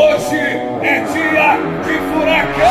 [0.00, 2.68] Hoje é dia de furacão!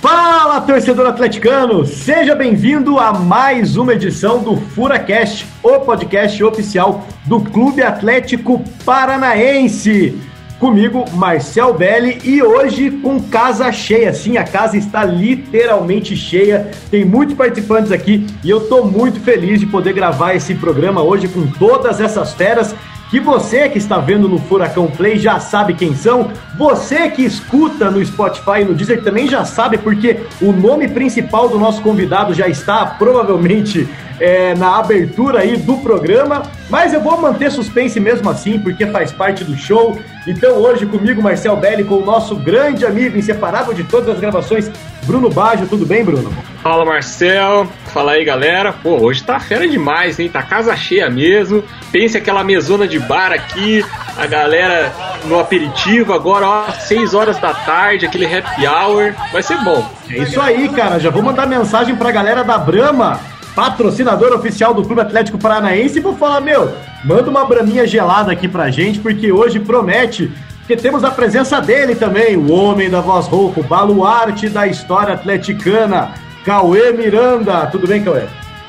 [0.00, 1.84] Fala, torcedor atleticano!
[1.84, 10.37] Seja bem-vindo a mais uma edição do FuraCast, o podcast oficial do Clube Atlético Paranaense.
[10.58, 14.12] Comigo, Marcel Belli, e hoje com casa cheia.
[14.12, 16.70] Sim, a casa está literalmente cheia.
[16.90, 21.28] Tem muitos participantes aqui e eu estou muito feliz de poder gravar esse programa hoje
[21.28, 22.74] com todas essas feras
[23.10, 27.90] que você que está vendo no Furacão Play já sabe quem são, você que escuta
[27.90, 32.34] no Spotify e no Deezer também já sabe, porque o nome principal do nosso convidado
[32.34, 33.88] já está provavelmente
[34.20, 39.12] é, na abertura aí do programa, mas eu vou manter suspense mesmo assim, porque faz
[39.12, 39.98] parte do show.
[40.26, 44.70] Então hoje comigo, Marcel Belli, com o nosso grande amigo inseparável de todas as gravações,
[45.04, 45.66] Bruno Baggio.
[45.66, 46.30] Tudo bem, Bruno?
[46.62, 47.66] Fala, Marcel.
[47.86, 48.72] Fala aí, galera.
[48.72, 50.28] Pô, hoje tá fera demais, hein?
[50.28, 51.64] Tá casa cheia mesmo.
[51.90, 53.82] Pense aquela mesona de bar aqui,
[54.16, 54.92] a galera
[55.24, 59.14] no aperitivo, agora, ó, 6 horas da tarde, aquele happy hour.
[59.32, 59.88] Vai ser bom.
[60.10, 60.98] É isso aí, cara.
[60.98, 63.18] Já vou mandar mensagem pra galera da Brama
[63.54, 66.72] patrocinador oficial do Clube Atlético Paranaense, e vou falar, meu,
[67.04, 71.94] manda uma braminha gelada aqui pra gente, porque hoje promete, porque temos a presença dele
[71.94, 76.12] também, o homem da voz rouco, baluarte da história atleticana,
[76.44, 77.66] Cauê Miranda.
[77.66, 78.22] Tudo bem, Cauê?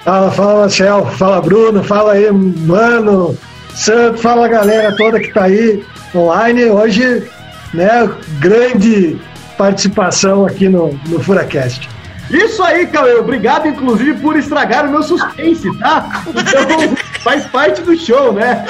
[0.03, 1.05] Fala, fala, Marcel.
[1.05, 1.83] Fala, Bruno.
[1.83, 3.37] Fala aí, mano.
[3.73, 6.65] Santo, fala galera toda que tá aí online.
[6.65, 7.23] Hoje,
[7.73, 9.17] né, grande
[9.57, 11.87] participação aqui no, no Furacast.
[12.29, 13.15] Isso aí, Cauê.
[13.15, 16.23] Obrigado, inclusive, por estragar o meu suspense, tá?
[16.27, 18.65] Então, faz parte do show, né?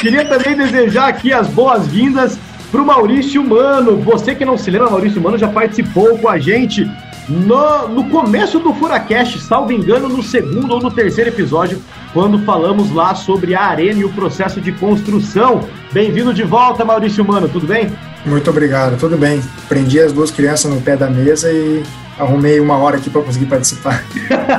[0.00, 2.38] Queria também desejar aqui as boas-vindas
[2.70, 3.96] pro Maurício Mano.
[4.02, 6.88] Você que não se lembra, Maurício Mano já participou com a gente
[7.28, 11.82] no, no começo do Furacast, salvo engano, no segundo ou no terceiro episódio,
[12.12, 15.60] quando falamos lá sobre a arena e o processo de construção.
[15.92, 17.90] Bem-vindo de volta, Maurício Mano, tudo bem?
[18.24, 19.42] Muito obrigado, tudo bem.
[19.68, 21.82] Prendi as duas crianças no pé da mesa e
[22.18, 24.04] arrumei uma hora aqui para conseguir participar.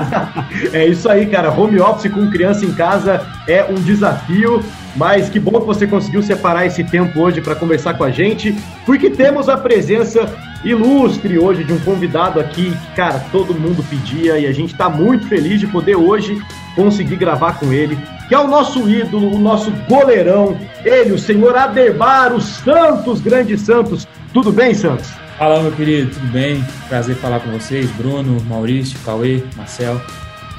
[0.74, 1.52] é isso aí, cara.
[1.52, 4.64] Home office com criança em casa é um desafio,
[4.96, 8.56] mas que bom que você conseguiu separar esse tempo hoje para conversar com a gente,
[8.86, 10.34] porque temos a presença
[10.64, 14.90] ilustre hoje de um convidado aqui que, cara, todo mundo pedia e a gente está
[14.90, 16.42] muito feliz de poder hoje
[16.75, 21.58] conseguir gravar com ele, que é o nosso ídolo, o nosso goleirão, ele, o senhor
[21.58, 24.08] Aderbar, o Santos, grande Santos.
[24.34, 25.09] Tudo bem, Santos?
[25.40, 26.62] Fala, meu querido, tudo bem?
[26.90, 29.96] Prazer falar com vocês, Bruno, Maurício, Cauê, Marcel.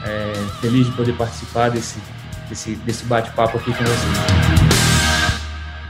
[0.07, 0.33] É,
[0.63, 2.01] feliz de poder participar desse,
[2.49, 5.43] desse, desse bate-papo aqui com vocês.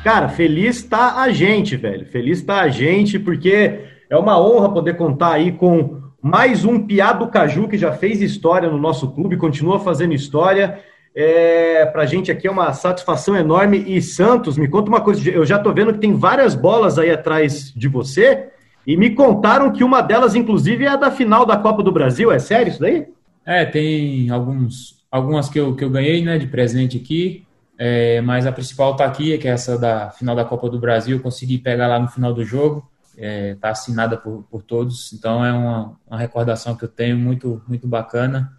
[0.03, 2.05] Cara, feliz tá a gente, velho.
[2.05, 3.79] Feliz tá a gente, porque
[4.11, 8.21] é uma honra poder contar aí com mais um Piá do Caju que já fez
[8.21, 10.81] história no nosso clube, continua fazendo história.
[11.15, 13.85] É, pra gente aqui é uma satisfação enorme.
[13.87, 17.13] E Santos, me conta uma coisa, eu já tô vendo que tem várias bolas aí
[17.13, 18.51] atrás de você.
[18.91, 22.33] E me contaram que uma delas, inclusive, é a da final da Copa do Brasil.
[22.33, 23.07] É sério isso daí?
[23.47, 27.47] É, tem alguns, algumas que eu, que eu ganhei né, de presente aqui.
[27.79, 31.19] É, mas a principal tá aqui, que é essa da final da Copa do Brasil.
[31.19, 32.91] Eu consegui pegar lá no final do jogo.
[33.17, 35.13] É, tá assinada por, por todos.
[35.13, 38.59] Então é uma, uma recordação que eu tenho muito, muito bacana.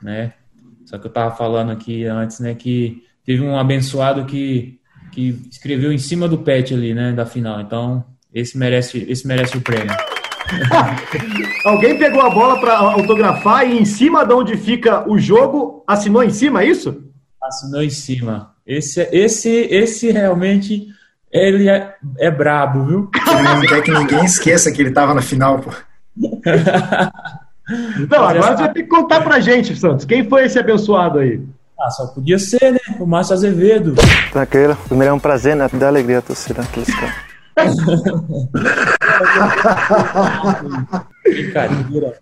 [0.00, 0.32] Né?
[0.86, 4.78] Só que eu tava falando aqui antes, né, que teve um abençoado que,
[5.10, 7.60] que escreveu em cima do pet ali, né, da final.
[7.60, 9.94] Então esse merece, esse merece o prêmio.
[11.64, 16.22] Alguém pegou a bola para autografar e em cima de onde fica o jogo assinou
[16.22, 17.02] em cima, é isso?
[17.42, 18.52] Assinou em cima.
[18.66, 20.86] Esse, esse, esse realmente
[21.30, 23.10] ele é, é brabo, viu?
[23.30, 25.70] Ele não quer que ninguém esqueça que ele estava na final, pô.
[28.10, 30.04] Não, agora você vai ter que contar pra gente, Santos.
[30.04, 31.40] Quem foi esse abençoado aí?
[31.80, 32.78] Ah, só podia ser, né?
[32.98, 33.94] O Márcio Azevedo.
[34.30, 34.76] Tranquilo.
[34.88, 35.70] Primeiro é um prazer, né?
[35.72, 37.31] Dá alegria a torcida aqueles caras.
[41.24, 42.18] Brincadeira.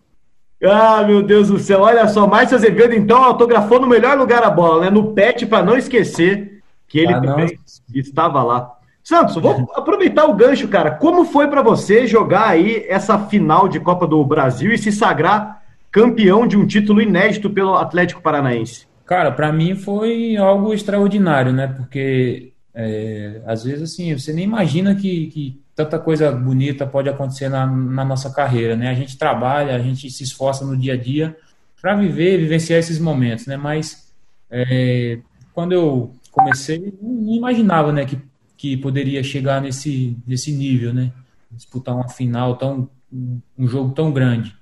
[0.63, 1.81] Ah, meu Deus do céu.
[1.81, 4.91] Olha só, Márcio Azevedo, então, autografou no melhor lugar a bola, né?
[4.91, 7.59] No pet, para não esquecer que ele Ah, também
[7.95, 8.73] estava lá.
[9.03, 10.91] Santos, vou aproveitar o gancho, cara.
[10.91, 15.63] Como foi para você jogar aí essa final de Copa do Brasil e se sagrar
[15.91, 18.87] campeão de um título inédito pelo Atlético Paranaense?
[19.07, 21.67] Cara, pra mim foi algo extraordinário, né?
[21.69, 27.49] Porque é, às vezes assim você nem imagina que, que tanta coisa bonita pode acontecer
[27.49, 28.89] na, na nossa carreira, né?
[28.91, 31.37] A gente trabalha, a gente se esforça no dia a dia
[31.81, 33.57] para viver, vivenciar esses momentos, né?
[33.57, 34.13] Mas
[34.51, 35.19] é,
[35.53, 38.19] quando eu comecei, não imaginava, né, que,
[38.57, 41.13] que poderia chegar nesse, nesse nível, né?
[41.51, 44.55] disputar uma final tão um jogo tão grande,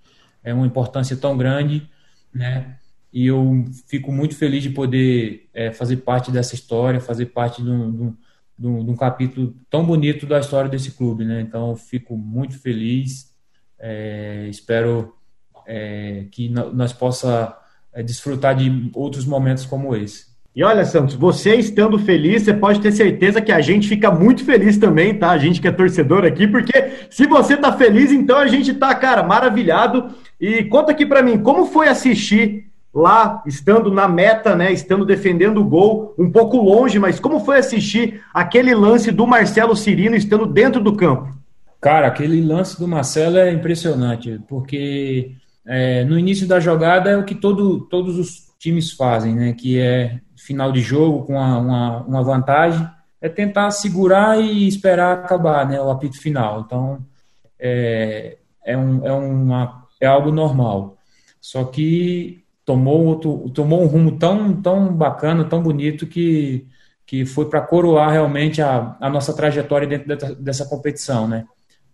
[0.42, 1.86] é uma importância tão grande,
[2.32, 2.77] né?
[3.12, 7.70] E eu fico muito feliz de poder é, fazer parte dessa história, fazer parte de
[7.70, 7.90] um,
[8.58, 11.40] de, um, de um, capítulo tão bonito da história desse clube, né?
[11.40, 13.32] Então, fico muito feliz.
[13.78, 15.14] É, espero
[15.66, 17.56] é, que nós possa
[17.92, 20.28] é, desfrutar de outros momentos como esse.
[20.54, 24.44] E olha, Santos, você estando feliz, você pode ter certeza que a gente fica muito
[24.44, 25.30] feliz também, tá?
[25.30, 26.72] A gente que é torcedor aqui, porque
[27.08, 30.12] se você tá feliz, então a gente tá, cara, maravilhado.
[30.40, 32.67] E conta aqui para mim, como foi assistir
[32.98, 37.58] lá, estando na meta, né, estando defendendo o gol, um pouco longe, mas como foi
[37.58, 41.36] assistir aquele lance do Marcelo Cirino estando dentro do campo?
[41.80, 45.32] Cara, aquele lance do Marcelo é impressionante, porque
[45.66, 49.78] é, no início da jogada é o que todo, todos os times fazem, né, que
[49.78, 52.88] é final de jogo com uma, uma, uma vantagem,
[53.20, 56.62] é tentar segurar e esperar acabar né, o apito final.
[56.66, 57.04] Então,
[57.58, 60.96] é, é, um, é, uma, é algo normal.
[61.40, 66.66] Só que tomou, outro, tomou um rumo tão, tão bacana, tão bonito, que,
[67.06, 71.26] que foi para coroar realmente a, a nossa trajetória dentro dessa, dessa competição.
[71.26, 71.46] Né?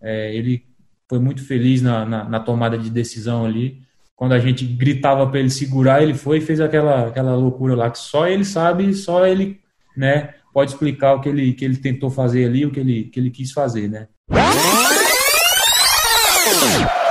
[0.02, 0.64] É, ele
[1.08, 3.84] foi muito feliz na, na, na tomada de decisão ali
[4.16, 7.90] quando a gente gritava para ele segurar, ele foi e fez aquela, aquela loucura lá
[7.90, 9.60] que só ele sabe, só ele,
[9.96, 13.18] né, pode explicar o que ele, que ele tentou fazer ali, o que ele, que
[13.18, 14.06] ele quis fazer, né?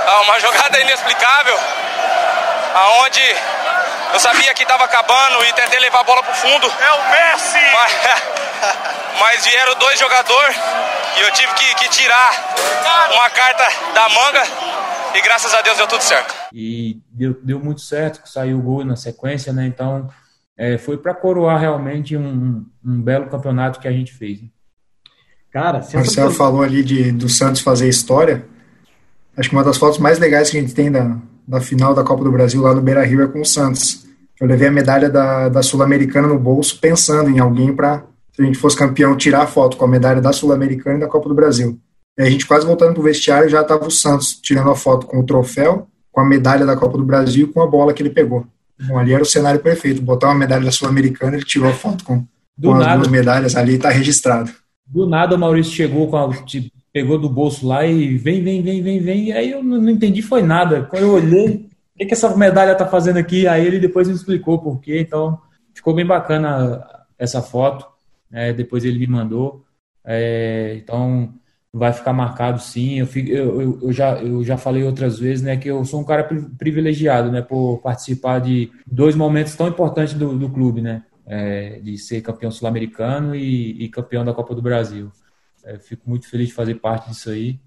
[0.06, 1.54] Ah, uma jogada inexplicável,
[2.74, 3.20] aonde
[4.12, 6.66] eu sabia que estava acabando e tentei levar a bola pro fundo.
[6.66, 7.58] É o Messi!
[7.72, 7.92] Mas,
[9.20, 10.56] mas vieram dois jogadores
[11.16, 12.54] e eu tive que, que tirar
[13.12, 14.42] uma carta da manga
[15.14, 16.34] e graças a Deus deu tudo certo.
[16.52, 19.66] E deu, deu muito certo, saiu o gol na sequência, né?
[19.66, 20.08] Então
[20.56, 24.40] é, foi para coroar realmente um, um, belo campeonato que a gente fez.
[25.52, 28.44] Cara, Marcelo falou ali de, do Santos fazer história.
[29.36, 32.02] Acho que uma das fotos mais legais que a gente tem da, da final da
[32.02, 34.04] Copa do Brasil lá no Beira Rio é com o Santos.
[34.40, 38.44] Eu levei a medalha da, da Sul-Americana no bolso pensando em alguém para, se a
[38.44, 41.34] gente fosse campeão, tirar a foto com a medalha da Sul-Americana e da Copa do
[41.34, 41.78] Brasil.
[42.18, 45.18] E a gente quase voltando pro vestiário já estava o Santos tirando a foto com
[45.20, 48.10] o troféu, com a medalha da Copa do Brasil e com a bola que ele
[48.10, 48.46] pegou.
[48.86, 50.02] Bom, ali era o cenário perfeito.
[50.02, 52.24] Botar uma medalha da Sul-Americana, ele tirou a foto com,
[52.60, 54.50] com as duas medalhas ali e está registrado.
[54.86, 56.30] Do nada o Maurício chegou com a,
[56.94, 59.24] pegou do bolso lá e vem, vem, vem, vem, vem.
[59.24, 60.84] E aí eu não, entendi foi nada.
[60.84, 63.48] Quando eu olhei, o que, que essa medalha tá fazendo aqui?
[63.48, 65.00] Aí ele depois me explicou por quê.
[65.00, 65.40] Então
[65.74, 66.86] ficou bem bacana
[67.18, 67.84] essa foto.
[68.32, 69.64] É, depois ele me mandou.
[70.04, 71.34] É, então
[71.72, 73.00] vai ficar marcado sim.
[73.00, 76.00] Eu, fico, eu, eu, eu, já, eu já falei outras vezes né, que eu sou
[76.00, 76.22] um cara
[76.56, 81.02] privilegiado né, por participar de dois momentos tão importantes do, do clube, né?
[81.26, 85.10] É, de ser campeão sul-americano e, e, campeão da Copa do Brasil.
[85.64, 87.58] É, fico muito feliz de fazer parte disso aí,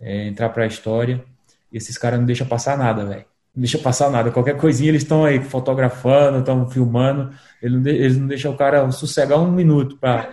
[0.00, 1.24] é, entrar para a história.
[1.72, 3.24] E esses caras não deixam passar nada, velho.
[3.54, 4.30] Não deixa passar nada.
[4.30, 7.30] Qualquer coisinha eles estão aí fotografando, estão filmando.
[7.60, 10.30] Eles não, eles não deixam o cara sossegar um minuto para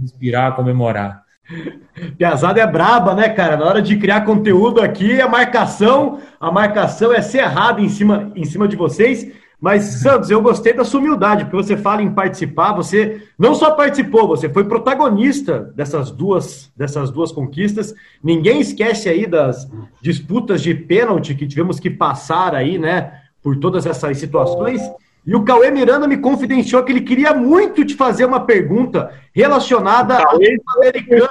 [0.00, 1.24] respirar, comemorar.
[2.16, 3.56] Piazada é braba, né, cara?
[3.56, 8.44] Na hora de criar conteúdo aqui, a marcação, a marcação é cerrada em cima, em
[8.44, 9.30] cima de vocês.
[9.62, 13.70] Mas, Santos, eu gostei da sua humildade, porque você fala em participar, você não só
[13.70, 17.94] participou, você foi protagonista dessas duas, dessas duas conquistas.
[18.20, 19.70] Ninguém esquece aí das
[20.00, 24.82] disputas de pênalti que tivemos que passar aí, né, por todas essas situações.
[25.24, 30.18] E o Cauê Miranda me confidenciou que ele queria muito te fazer uma pergunta relacionada
[30.18, 30.40] ao
[30.76, 31.28] americano.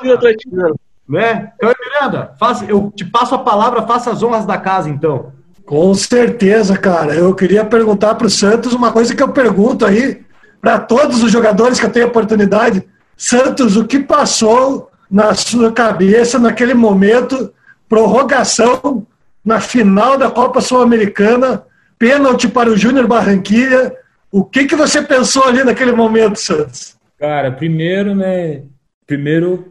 [1.06, 1.52] Né?
[1.60, 5.34] Cauê Miranda, faça, eu te passo a palavra, faça as honras da casa, então.
[5.66, 7.14] Com certeza, cara.
[7.14, 10.22] Eu queria perguntar para o Santos uma coisa que eu pergunto aí
[10.60, 12.84] para todos os jogadores que eu tenho oportunidade.
[13.18, 17.54] Santos, o que passou na sua cabeça naquele momento,
[17.90, 19.06] prorrogação
[19.44, 21.64] na final da Copa Sul-Americana,
[21.98, 23.94] pênalti para o Júnior Barranquilla.
[24.32, 26.96] O que, que você pensou ali naquele momento, Santos?
[27.20, 28.64] Cara, primeiro, né?
[29.06, 29.71] Primeiro,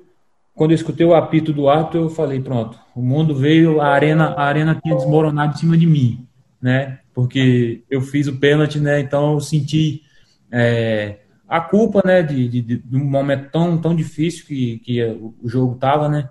[0.54, 4.35] quando eu escutei o apito do árbitro, eu falei, pronto, o mundo veio, a arena,
[4.37, 6.26] a arena tinha desmoronado em cima de mim,
[6.61, 7.00] né?
[7.14, 9.00] Porque eu fiz o pênalti, né?
[9.00, 10.02] Então eu senti
[10.50, 12.23] é, a culpa, né?
[12.23, 15.02] De, de, de, um momento tão, tão difícil que, que
[15.42, 16.28] o jogo tava, né?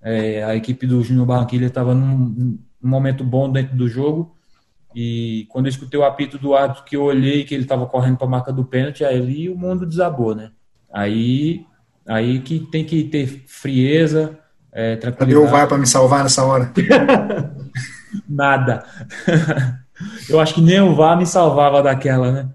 [0.00, 4.38] É, a equipe do Júnior Barranquilla estava num, num momento bom dentro do jogo
[4.94, 8.16] e quando eu escutei o apito do árbitro, que eu olhei que ele estava correndo
[8.16, 10.50] para a marca do pênalti, aí o mundo desabou, né?
[10.92, 11.66] Aí,
[12.08, 14.38] aí que tem que ter frieza,
[14.72, 15.34] é, tranquilidade.
[15.34, 16.72] Cadê o VAR para me salvar nessa hora?
[18.28, 18.84] Nada.
[20.28, 22.48] eu acho que nem o VAR me salvava daquela, né?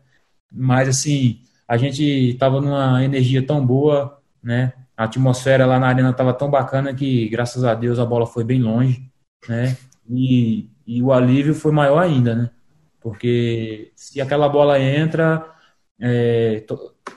[0.51, 4.73] Mas assim, a gente estava numa energia tão boa, né?
[4.95, 8.43] a atmosfera lá na arena estava tão bacana que, graças a Deus, a bola foi
[8.43, 9.09] bem longe,
[9.47, 9.75] né?
[10.09, 12.49] E, e o alívio foi maior ainda, né?
[13.01, 15.45] Porque se aquela bola entra,
[15.99, 16.63] é,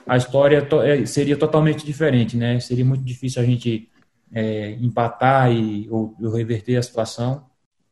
[0.05, 2.59] a história to, é, seria totalmente diferente, né?
[2.59, 3.89] Seria muito difícil a gente
[4.31, 7.45] é, empatar e, ou, ou, reverter a situação,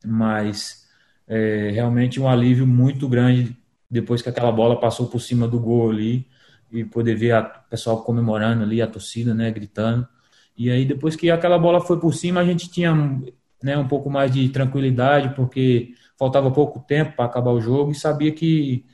[0.05, 0.87] mas
[1.27, 3.55] é, realmente um alívio muito grande
[3.89, 6.27] depois que aquela bola passou por cima do gol ali
[6.71, 10.07] e poder ver o pessoal comemorando ali, a torcida, né, gritando.
[10.57, 12.93] E aí depois que aquela bola foi por cima, a gente tinha
[13.61, 17.95] né, um pouco mais de tranquilidade, porque faltava pouco tempo para acabar o jogo e
[17.95, 18.85] sabia que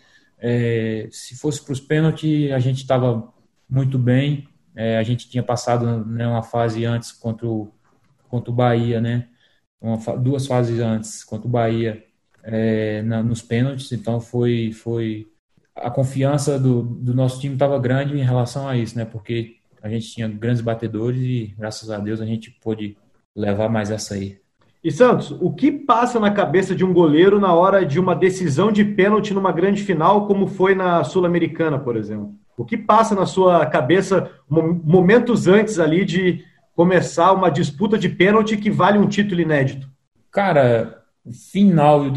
[0.41, 3.31] é, se fosse para os pênaltis a gente estava
[3.69, 4.47] muito bem.
[4.75, 7.71] É, a gente tinha passado né, uma fase antes contra o,
[8.27, 9.27] contra o Bahia, né?
[9.79, 12.03] Uma, duas fases antes contra o Bahia
[12.43, 15.27] é, na, nos pênaltis, então foi, foi
[15.75, 19.05] a confiança do, do nosso time estava grande em relação a isso, né?
[19.05, 22.97] Porque a gente tinha grandes batedores e graças a Deus a gente pôde
[23.35, 24.40] levar mais essa aí.
[24.83, 28.71] E Santos, o que passa na cabeça de um goleiro na hora de uma decisão
[28.71, 32.33] de pênalti numa grande final, como foi na Sul-Americana, por exemplo?
[32.57, 36.43] O que passa na sua cabeça momentos antes ali de
[36.75, 39.87] começar uma disputa de pênalti que vale um título inédito?
[40.31, 41.03] Cara,
[41.51, 42.09] final,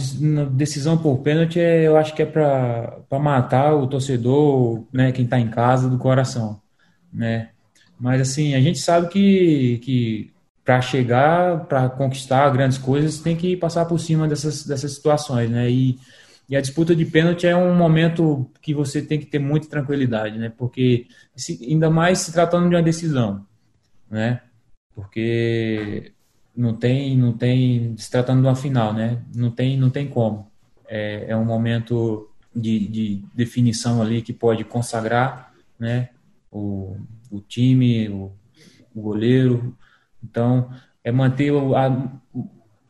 [0.52, 5.38] decisão por pênalti, é, eu acho que é para matar o torcedor, né, quem está
[5.38, 6.60] em casa, do coração,
[7.12, 7.50] né?
[8.00, 10.33] Mas assim, a gente sabe que, que
[10.64, 15.70] para chegar, para conquistar grandes coisas, tem que passar por cima dessas, dessas situações, né?
[15.70, 15.98] E,
[16.48, 20.38] e a disputa de pênalti é um momento que você tem que ter muita tranquilidade,
[20.38, 20.50] né?
[20.56, 21.06] Porque
[21.36, 23.46] se, ainda mais se tratando de uma decisão,
[24.10, 24.40] né?
[24.94, 26.12] Porque
[26.56, 29.22] não tem, não tem, se tratando de uma final, né?
[29.34, 30.50] Não tem, não tem como.
[30.88, 36.10] É, é um momento de, de, definição ali que pode consagrar, né?
[36.50, 36.96] O,
[37.30, 38.32] o time, o,
[38.94, 39.76] o goleiro.
[40.24, 40.70] Então,
[41.02, 42.10] é manter a,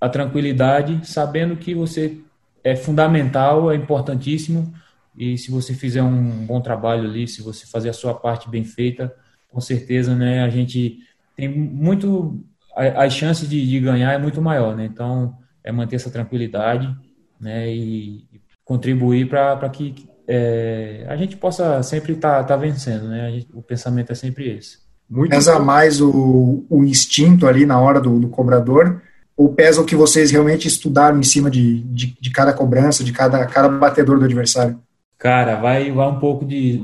[0.01, 2.19] a tranquilidade, sabendo que você
[2.63, 4.73] é fundamental, é importantíssimo.
[5.17, 8.65] E se você fizer um bom trabalho ali, se você fazer a sua parte bem
[8.65, 9.15] feita,
[9.51, 10.43] com certeza, né?
[10.43, 10.99] A gente
[11.37, 14.85] tem muito as chances de, de, ganhar é muito maior, né?
[14.85, 16.93] Então, é manter essa tranquilidade,
[17.41, 17.73] né?
[17.73, 18.25] E,
[18.65, 23.31] contribuir para que é, a gente possa sempre estar tá, tá vencendo, né?
[23.31, 24.79] Gente, o pensamento é sempre esse.
[25.09, 25.65] Muito pesa bom.
[25.65, 29.03] mais o, o instinto ali na hora do, do, cobrador
[29.37, 33.13] ou pesa o que vocês realmente estudaram em cima de, de, de, cada cobrança, de
[33.13, 34.81] cada, cada batedor do adversário?
[35.19, 36.83] Cara, vai, vai um pouco de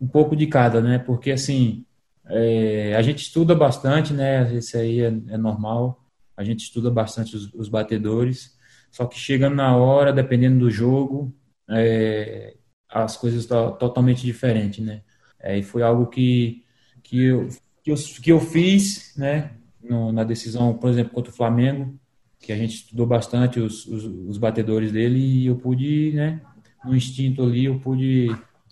[0.00, 0.98] um pouco de cada, né?
[0.98, 1.84] Porque assim,
[2.26, 4.52] é, a gente estuda bastante, né?
[4.54, 6.04] Isso aí é, é normal.
[6.36, 8.56] A gente estuda bastante os, os, batedores.
[8.90, 11.34] Só que chegando na hora, dependendo do jogo,
[11.68, 12.56] é,
[12.88, 15.02] as coisas estão totalmente diferentes, né?
[15.38, 16.64] É, e foi algo que,
[17.10, 17.48] que, eu,
[17.82, 19.50] que, eu, que eu fiz, né?
[19.82, 21.92] No, na decisão, por exemplo, contra o Flamengo,
[22.38, 26.40] que a gente estudou bastante os, os, os batedores dele e eu pude, né?
[26.84, 28.28] No instinto ali, eu pude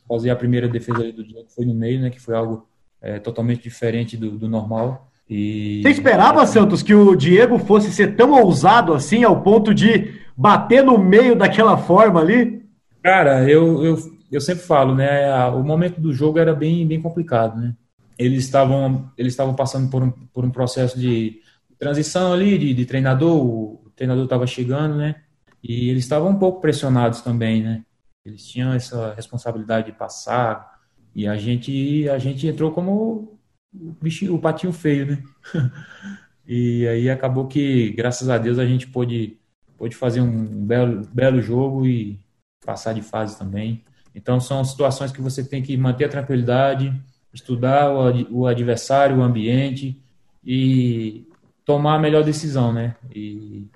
[0.07, 2.11] fazer a primeira defesa do jogo, que foi no meio, né?
[2.11, 2.68] Que foi algo
[3.02, 5.11] é, totalmente diferente do, do normal.
[5.28, 5.83] E...
[5.83, 10.85] Você esperava, Santos, que o Diego fosse ser tão ousado assim, ao ponto de bater
[10.85, 12.62] no meio daquela forma ali?
[13.02, 13.99] Cara, eu, eu,
[14.30, 15.45] eu sempre falo, né?
[15.49, 17.75] O momento do jogo era bem, bem complicado, né?
[18.19, 21.41] Eles estavam eles estavam passando por um, por um processo de
[21.79, 25.23] transição ali, de, de treinador, o treinador estava chegando, né?
[25.63, 27.85] E eles estavam um pouco pressionados também, né?
[28.25, 30.79] Eles tinham essa responsabilidade de passar,
[31.15, 33.39] e a gente, a gente entrou como
[33.75, 35.23] o, bichinho, o patinho feio, né?
[36.47, 39.39] e aí acabou que, graças a Deus, a gente pôde,
[39.77, 42.21] pôde fazer um belo, belo jogo e
[42.65, 43.85] passar de fase também.
[44.15, 46.93] Então, são situações que você tem que manter a tranquilidade,
[47.38, 47.90] estudar
[48.30, 50.00] o, adversário, o ambiente
[50.45, 51.26] e
[51.64, 52.97] tomar a melhor decisão, né?
[53.14, 53.66] E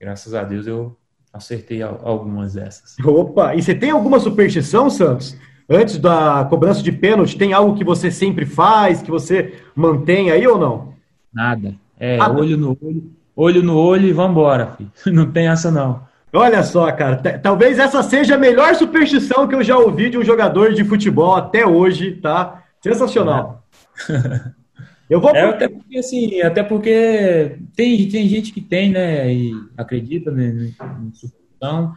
[0.00, 0.96] graças a Deus eu
[1.32, 2.96] acertei algumas dessas.
[3.04, 3.54] Opa!
[3.54, 5.36] E você tem alguma superstição, Santos?
[5.68, 10.46] antes da cobrança de pênalti, tem algo que você sempre faz, que você mantém aí
[10.46, 10.92] ou não?
[11.32, 11.74] Nada.
[11.98, 12.38] É, Nada.
[12.38, 14.90] olho no olho, olho no olho e vambora, filho.
[15.14, 16.02] Não tem essa não.
[16.34, 20.24] Olha só, cara, talvez essa seja a melhor superstição que eu já ouvi de um
[20.24, 22.61] jogador de futebol até hoje, tá?
[22.82, 23.64] Sensacional.
[25.08, 25.30] Eu vou.
[25.36, 30.48] É, até porque, assim, até porque tem, tem gente que tem, né, e acredita né,
[30.48, 31.94] em superstição,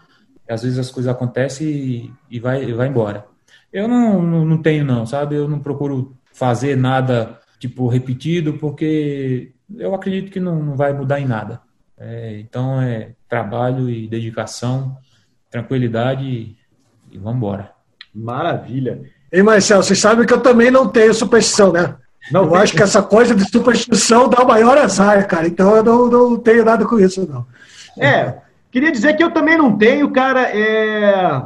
[0.50, 3.25] às vezes as coisas acontecem e, e vai, e vai embora.
[3.72, 5.36] Eu não, não, não tenho, não, sabe?
[5.36, 11.20] Eu não procuro fazer nada, tipo, repetido, porque eu acredito que não, não vai mudar
[11.20, 11.62] em nada.
[11.98, 14.98] É, então, é trabalho e dedicação,
[15.50, 16.58] tranquilidade e,
[17.12, 17.72] e vamos embora.
[18.13, 19.01] Maravilha.
[19.36, 21.96] Ei, Marcelo, você sabe que eu também não tenho superstição, né?
[22.32, 25.46] Não, eu acho que essa coisa de superstição dá o maior azar, cara.
[25.46, 27.46] Então eu não, não tenho nada com isso, não.
[28.01, 28.36] É,
[28.72, 30.44] queria dizer que eu também não tenho, cara.
[30.44, 31.44] É...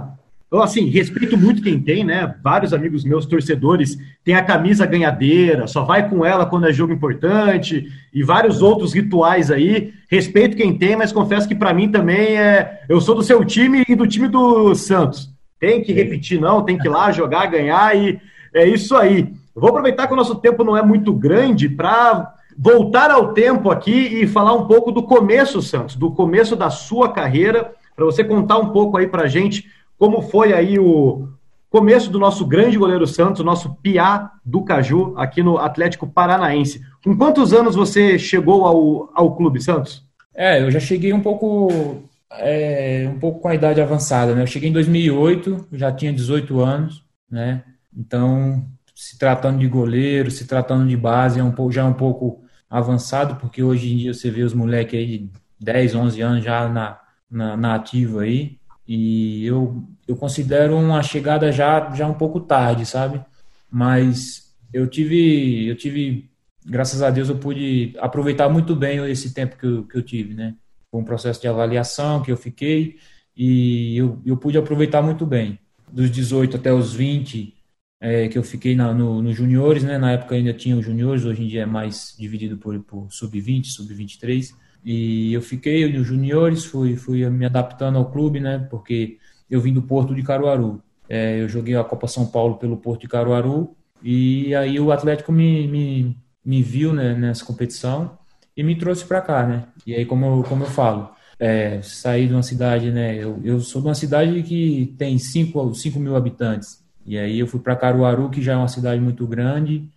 [0.52, 2.36] Eu, assim, respeito muito quem tem, né?
[2.44, 6.94] Vários amigos meus, torcedores, têm a camisa ganhadeira, só vai com ela quando é jogo
[6.94, 9.96] importante, e vários outros rituais aí.
[10.08, 12.84] Respeito quem tem, mas confesso que para mim também é.
[12.88, 15.39] Eu sou do seu time e do time do Santos.
[15.60, 18.20] Tem que repetir, não, tem que ir lá jogar, ganhar, e
[18.54, 19.34] é isso aí.
[19.54, 24.22] vou aproveitar que o nosso tempo não é muito grande para voltar ao tempo aqui
[24.22, 28.58] e falar um pouco do começo, Santos, do começo da sua carreira, para você contar
[28.58, 31.28] um pouco aí para gente como foi aí o
[31.70, 36.82] começo do nosso grande goleiro Santos, nosso piá do Caju, aqui no Atlético Paranaense.
[37.04, 40.04] Com quantos anos você chegou ao, ao clube, Santos?
[40.34, 44.44] É, eu já cheguei um pouco, é, um pouco com a idade avançada, né?
[44.44, 47.64] Eu cheguei em 2008, já tinha 18 anos, né?
[47.96, 51.94] Então, se tratando de goleiro, se tratando de base, é um pouco, já é um
[51.94, 56.44] pouco avançado, porque hoje em dia você vê os moleques aí de 10, 11 anos
[56.44, 62.14] já na, na, na ativa aí, e eu, eu considero uma chegada já, já um
[62.14, 63.24] pouco tarde, sabe?
[63.72, 66.30] Mas eu tive, eu tive,
[66.66, 70.34] graças a Deus, eu pude aproveitar muito bem esse tempo que eu, que eu tive,
[70.34, 70.56] né?
[70.92, 72.98] Foi um processo de avaliação que eu fiquei
[73.36, 75.60] e eu, eu pude aproveitar muito bem.
[75.92, 77.54] Dos 18 até os 20,
[78.02, 79.98] é, que eu fiquei na, no, no juniores, né?
[79.98, 83.66] Na época ainda tinha os juniores, hoje em dia é mais dividido por, por sub-20,
[83.68, 84.54] sub-23.
[84.84, 88.60] E eu fiquei nos juniores, fui, fui me adaptando ao clube, né?
[88.70, 89.18] Porque
[89.50, 90.82] eu vim do Porto de Caruaru.
[91.08, 95.32] É, eu joguei a Copa São Paulo pelo Porto de Caruaru e aí o Atlético
[95.32, 98.19] me, me, me viu né, nessa competição
[98.60, 99.68] e me trouxe para cá, né?
[99.88, 103.16] E aí, como eu, como eu falo, é, saí de uma cidade, né?
[103.16, 106.84] Eu, eu sou de uma cidade que tem 5 mil habitantes.
[107.06, 109.90] E aí eu fui para Caruaru, que já é uma cidade muito grande,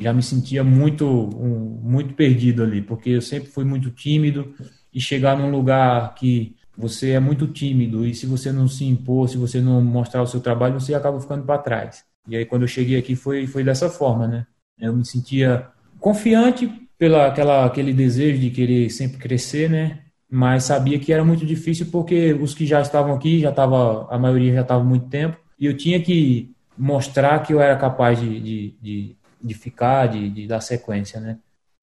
[0.00, 4.52] já me sentia muito, um, muito perdido ali, porque eu sempre fui muito tímido
[4.92, 9.28] e chegar num lugar que você é muito tímido e se você não se impor,
[9.28, 12.04] se você não mostrar o seu trabalho, você acaba ficando para trás.
[12.28, 14.46] E aí quando eu cheguei aqui foi foi dessa forma, né?
[14.76, 15.68] Eu me sentia
[16.00, 20.00] confiante pela aquela aquele desejo de querer sempre crescer, né?
[20.30, 24.18] Mas sabia que era muito difícil porque os que já estavam aqui já tava a
[24.18, 28.40] maioria já estava muito tempo e eu tinha que mostrar que eu era capaz de,
[28.40, 31.38] de, de de ficar, de, de dar sequência, né?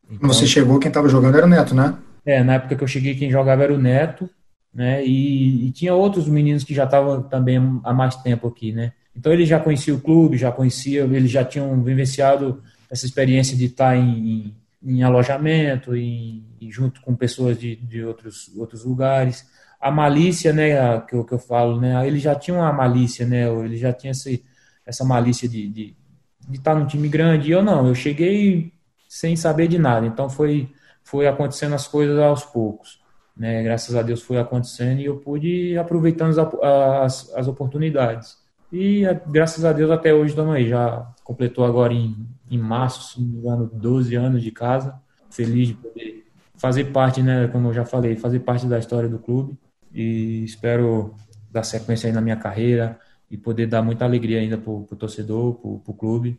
[0.10, 1.98] Então, você chegou, quem estava jogando era o Neto, né?
[2.26, 4.30] É, na época que eu cheguei, quem jogava era o Neto,
[4.74, 5.06] né?
[5.06, 8.92] E, e tinha outros meninos que já estavam também há mais tempo aqui, né?
[9.16, 13.66] Então ele já conhecia o clube, já conhecia, eles já tinham vivenciado essa experiência de
[13.66, 19.46] estar em, em, em alojamento, em, junto com pessoas de, de outros, outros lugares.
[19.80, 22.08] A malícia, né, que, eu, que eu falo, né?
[22.08, 23.48] Ele já tinha uma malícia, né?
[23.48, 24.44] Ele já tinha esse,
[24.86, 25.96] essa malícia de, de
[26.48, 27.50] de estar num time grande.
[27.50, 28.72] E eu não, eu cheguei
[29.08, 30.06] sem saber de nada.
[30.06, 30.72] Então foi,
[31.04, 33.02] foi acontecendo as coisas aos poucos.
[33.36, 33.64] Né?
[33.64, 38.38] Graças a Deus foi acontecendo e eu pude aproveitando as, as, as oportunidades.
[38.78, 40.68] E graças a Deus até hoje estamos aí.
[40.68, 45.00] Já completou agora em, em março, se não me engano, 12 anos de casa.
[45.30, 46.26] Feliz de poder
[46.58, 49.58] fazer parte, né, como eu já falei, fazer parte da história do clube.
[49.94, 51.16] E espero
[51.50, 53.00] dar sequência aí na minha carreira,
[53.32, 56.38] e poder dar muita alegria ainda para o torcedor, para o clube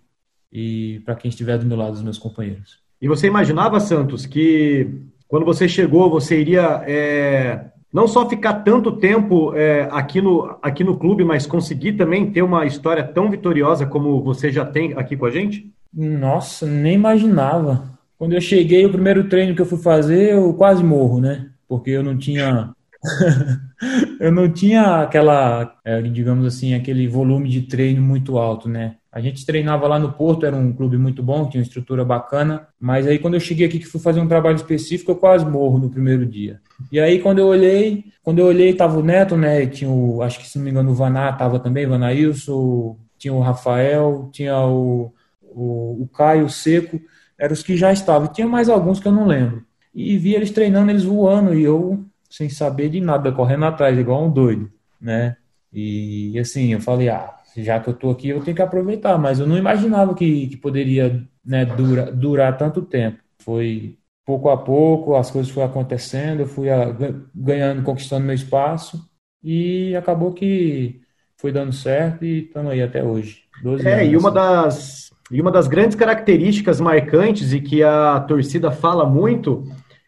[0.53, 2.81] e para quem estiver do meu lado, os meus companheiros.
[3.01, 4.91] E você imaginava, Santos, que
[5.27, 10.85] quando você chegou, você iria é, não só ficar tanto tempo é, aqui, no, aqui
[10.85, 15.17] no clube, mas conseguir também ter uma história tão vitoriosa como você já tem aqui
[15.17, 15.73] com a gente?
[15.95, 17.85] Nossa, nem imaginava.
[18.19, 21.49] Quando eu cheguei, o primeiro treino que eu fui fazer, eu quase morro, né?
[21.67, 22.71] Porque eu não tinha
[24.21, 28.97] eu não tinha aquela, é, digamos assim, aquele volume de treino muito alto, né?
[29.17, 32.69] A gente treinava lá no Porto, era um clube muito bom, tinha uma estrutura bacana,
[32.79, 35.79] mas aí quando eu cheguei aqui que fui fazer um trabalho específico, eu quase morro
[35.79, 36.61] no primeiro dia.
[36.93, 39.65] E aí quando eu olhei, quando eu olhei, tava o Neto, né?
[39.65, 43.41] Tinha o, acho que se não me engano, o Vaná tava também, Vanailson, tinha o
[43.41, 47.01] Rafael, tinha o, o, o Caio Seco,
[47.39, 48.29] eram os que já estavam.
[48.29, 49.65] Tinha mais alguns que eu não lembro.
[49.95, 54.27] E vi eles treinando, eles voando, e eu sem saber de nada, correndo atrás, igual
[54.27, 55.39] um doido, né?
[55.73, 59.41] E assim, eu falei, ah, já que eu tô aqui, eu tenho que aproveitar, mas
[59.41, 63.19] eu não imaginava que, que poderia né, dura, durar tanto tempo.
[63.39, 66.95] Foi pouco a pouco, as coisas foram acontecendo, eu fui a,
[67.35, 69.09] ganhando, conquistando meu espaço
[69.43, 71.01] e acabou que
[71.37, 73.45] foi dando certo e estamos aí até hoje.
[73.85, 74.13] é, anos.
[74.13, 79.65] e uma das e uma das grandes características marcantes e que a torcida fala muito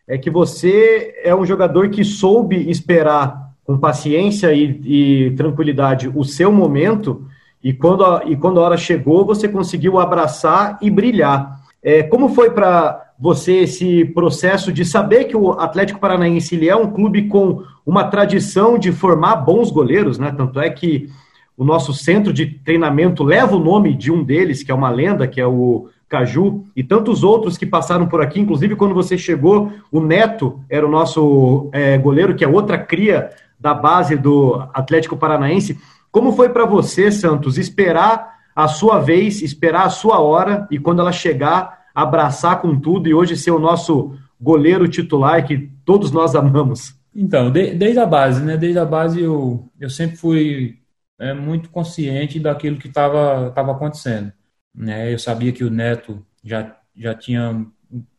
[0.06, 6.24] é que você é um jogador que soube esperar com paciência e, e tranquilidade o
[6.24, 7.28] seu momento,
[7.62, 11.60] e quando, a, e quando a hora chegou, você conseguiu abraçar e brilhar.
[11.82, 16.76] É, como foi para você esse processo de saber que o Atlético Paranaense ele é
[16.76, 20.32] um clube com uma tradição de formar bons goleiros, né?
[20.36, 21.08] Tanto é que
[21.56, 25.26] o nosso centro de treinamento leva o nome de um deles, que é uma lenda,
[25.26, 29.72] que é o Caju, e tantos outros que passaram por aqui, inclusive quando você chegou,
[29.90, 35.16] o Neto era o nosso é, goleiro, que é outra cria da base do Atlético
[35.16, 35.76] Paranaense.
[36.10, 41.00] Como foi para você, Santos, esperar a sua vez, esperar a sua hora e quando
[41.00, 46.34] ela chegar, abraçar com tudo e hoje ser o nosso goleiro titular que todos nós
[46.34, 46.96] amamos?
[47.14, 48.56] Então, de, desde a base, né?
[48.56, 50.78] Desde a base eu, eu sempre fui
[51.18, 54.32] é, muito consciente daquilo que estava tava acontecendo.
[54.74, 55.12] Né?
[55.12, 57.66] Eu sabia que o Neto já, já tinha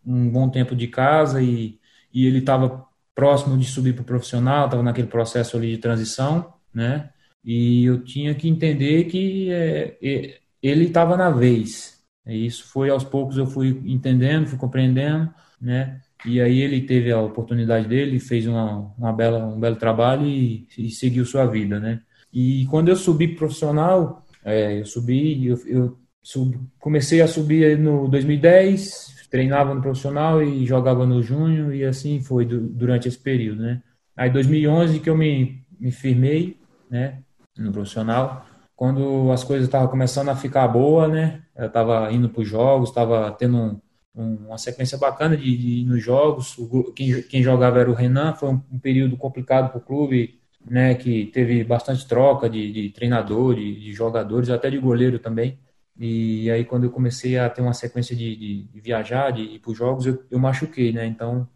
[0.06, 1.80] um bom tempo de casa e,
[2.14, 6.54] e ele estava próximo de subir para o profissional, estava naquele processo ali de transição,
[6.74, 7.10] né?
[7.44, 9.98] E eu tinha que entender que é,
[10.62, 12.04] ele estava na vez.
[12.26, 16.02] E isso foi aos poucos eu fui entendendo, fui compreendendo, né?
[16.26, 20.68] E aí ele teve a oportunidade dele, fez uma, uma bela, um belo trabalho e,
[20.78, 22.02] e seguiu sua vida, né?
[22.32, 28.08] E quando eu subi profissional, é, eu subi, eu, eu sub, comecei a subir no
[28.08, 33.62] 2010, treinava no profissional e jogava no junho e assim foi do, durante esse período,
[33.62, 33.82] né?
[34.16, 36.58] Aí 2011 que eu me, me firmei,
[36.90, 37.24] né?
[37.60, 38.46] No profissional.
[38.76, 41.44] Quando as coisas estavam começando a ficar boa, né?
[41.56, 43.82] Eu estava indo para os jogos, estava tendo um,
[44.16, 46.58] um, uma sequência bacana de, de ir nos jogos.
[46.58, 48.34] O, quem, quem, jogava era o Renan.
[48.34, 50.96] Foi um, um período complicado para o clube, né?
[50.96, 55.60] Que teve bastante troca de, de treinador, de, de, jogadores, até de goleiro também.
[55.98, 59.78] E aí quando eu comecei a ter uma sequência de, viajar, de ir para os
[59.78, 61.06] jogos, eu, eu machuquei, né?
[61.06, 61.48] Então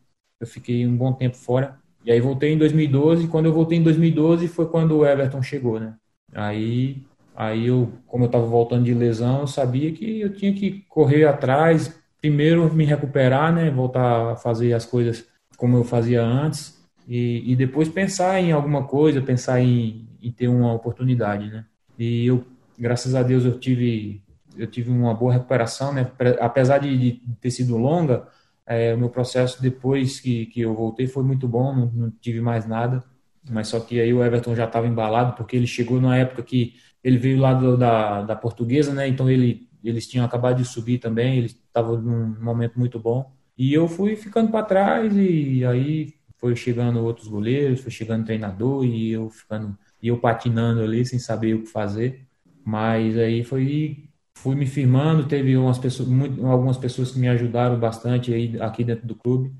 [0.41, 1.81] eu fiquei um bom tempo fora.
[2.03, 5.41] E aí voltei em 2012, e quando eu voltei em 2012 foi quando o Everton
[5.41, 5.95] chegou, né?
[6.33, 7.03] Aí,
[7.35, 11.25] aí eu, como eu estava voltando de lesão, eu sabia que eu tinha que correr
[11.25, 13.69] atrás, primeiro me recuperar, né?
[13.71, 15.25] Voltar a fazer as coisas
[15.57, 20.47] como eu fazia antes, e, e depois pensar em alguma coisa, pensar em, em ter
[20.47, 21.65] uma oportunidade, né?
[21.97, 22.43] E eu,
[22.77, 24.21] graças a Deus, eu tive
[24.57, 26.11] eu tive uma boa recuperação, né?
[26.39, 28.27] Apesar de, de ter sido longa,
[28.65, 32.41] é, o meu processo depois que, que eu voltei foi muito bom, não, não tive
[32.41, 33.03] mais nada.
[33.49, 36.75] Mas só que aí o Everton já estava embalado, porque ele chegou numa época que
[37.03, 39.07] ele veio lá do, da, da portuguesa, né?
[39.07, 43.31] Então ele, eles tinham acabado de subir também, eles estavam num momento muito bom.
[43.57, 48.85] E eu fui ficando para trás e aí foi chegando outros goleiros, foi chegando treinador
[48.85, 52.25] e eu ficando e eu patinando ali sem saber o que fazer.
[52.65, 54.09] Mas aí foi
[54.43, 58.83] fui me firmando, teve umas pessoas, muito, algumas pessoas que me ajudaram bastante aí aqui
[58.83, 59.53] dentro do clube.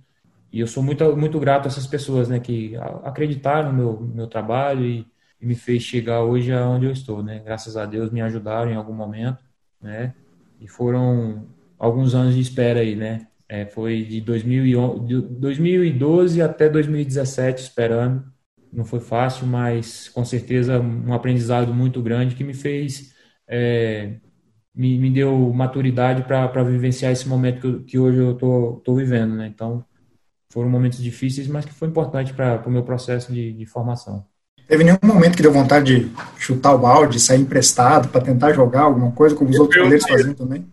[0.51, 4.27] E eu sou muito, muito grato a essas pessoas, né, que acreditaram no meu, meu
[4.27, 5.07] trabalho e,
[5.39, 7.41] e me fez chegar hoje aonde eu estou, né?
[7.45, 9.39] Graças a Deus me ajudaram em algum momento,
[9.81, 10.13] né?
[10.59, 11.47] E foram
[11.79, 13.27] alguns anos de espera aí, né?
[13.47, 18.25] É, foi de, 2011, de 2012 até 2017 esperando.
[18.71, 23.13] Não foi fácil, mas com certeza um aprendizado muito grande que me fez
[23.47, 24.17] é,
[24.75, 29.35] me, me deu maturidade para vivenciar esse momento que, que hoje eu tô, tô vivendo,
[29.35, 29.47] né?
[29.47, 29.83] Então,
[30.49, 34.25] foram momentos difíceis, mas que foi importante para o meu processo de, de, formação.
[34.67, 38.81] Teve nenhum momento que deu vontade de chutar o balde, sair emprestado para tentar jogar
[38.81, 40.65] alguma coisa, como os outros goleiros faziam também?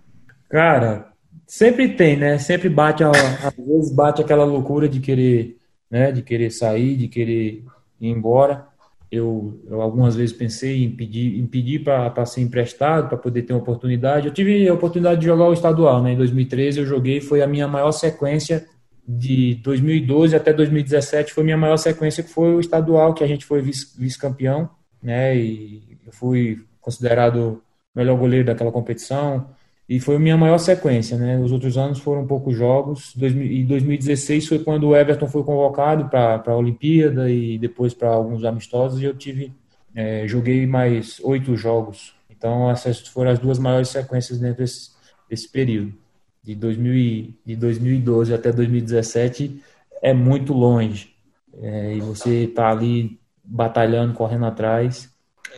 [0.49, 1.13] Cara,
[1.47, 2.39] sempre tem, né?
[2.39, 5.59] Sempre bate, às vezes bate aquela loucura de querer,
[5.91, 6.13] né?
[6.13, 7.65] De querer sair, de querer
[8.01, 8.70] ir embora.
[9.11, 13.53] Eu, eu, algumas vezes pensei em pedir, em pedir para ser emprestado, para poder ter
[13.53, 14.29] uma oportunidade.
[14.29, 16.13] Eu tive a oportunidade de jogar o estadual, né?
[16.13, 18.65] Em 2013 eu joguei, foi a minha maior sequência
[19.07, 23.45] de 2012 até 2017, foi minha maior sequência, que foi o estadual, que a gente
[23.45, 24.71] foi vice-campeão,
[25.03, 25.37] né?
[25.37, 27.63] E eu fui considerado
[27.95, 29.51] o melhor goleiro daquela competição.
[29.91, 31.37] E foi a minha maior sequência, né?
[31.41, 33.13] Os outros anos foram poucos jogos.
[33.17, 38.45] E 2016 foi quando o Everton foi convocado para a Olimpíada e depois para alguns
[38.45, 39.03] amistosos.
[39.03, 39.53] E eu tive,
[39.93, 42.15] é, joguei mais oito jogos.
[42.31, 44.91] Então essas foram as duas maiores sequências dentro desse,
[45.29, 45.93] desse período.
[46.41, 49.61] De, 2000, de 2012 até 2017
[50.01, 51.17] é muito longe.
[51.61, 55.13] É, e você está ali batalhando, correndo atrás.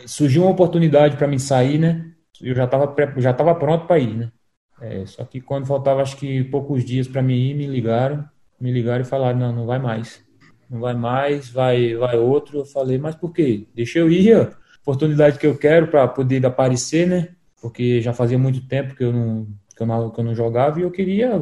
[0.07, 2.12] Surgiu uma oportunidade para mim sair, né?
[2.41, 4.31] Eu já estava já tava pronto para ir, né?
[4.81, 8.27] É, só que quando faltava acho que poucos dias para mim ir, me ligaram,
[8.59, 10.23] me ligaram e falaram não, não vai mais,
[10.69, 12.59] não vai mais, vai vai outro.
[12.59, 13.67] Eu falei, mas por quê?
[13.73, 17.29] Deixa eu ir, a oportunidade que eu quero para poder aparecer, né?
[17.61, 20.79] Porque já fazia muito tempo que eu não que eu não, que eu não jogava
[20.79, 21.41] e eu queria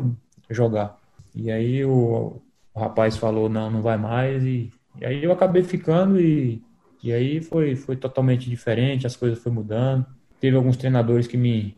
[0.49, 0.97] jogar.
[1.36, 2.41] E aí o,
[2.73, 6.62] o rapaz falou não, não vai mais e, e aí eu acabei ficando e
[7.04, 10.06] e aí foi foi totalmente diferente, as coisas foram mudando
[10.41, 11.77] teve alguns treinadores que me,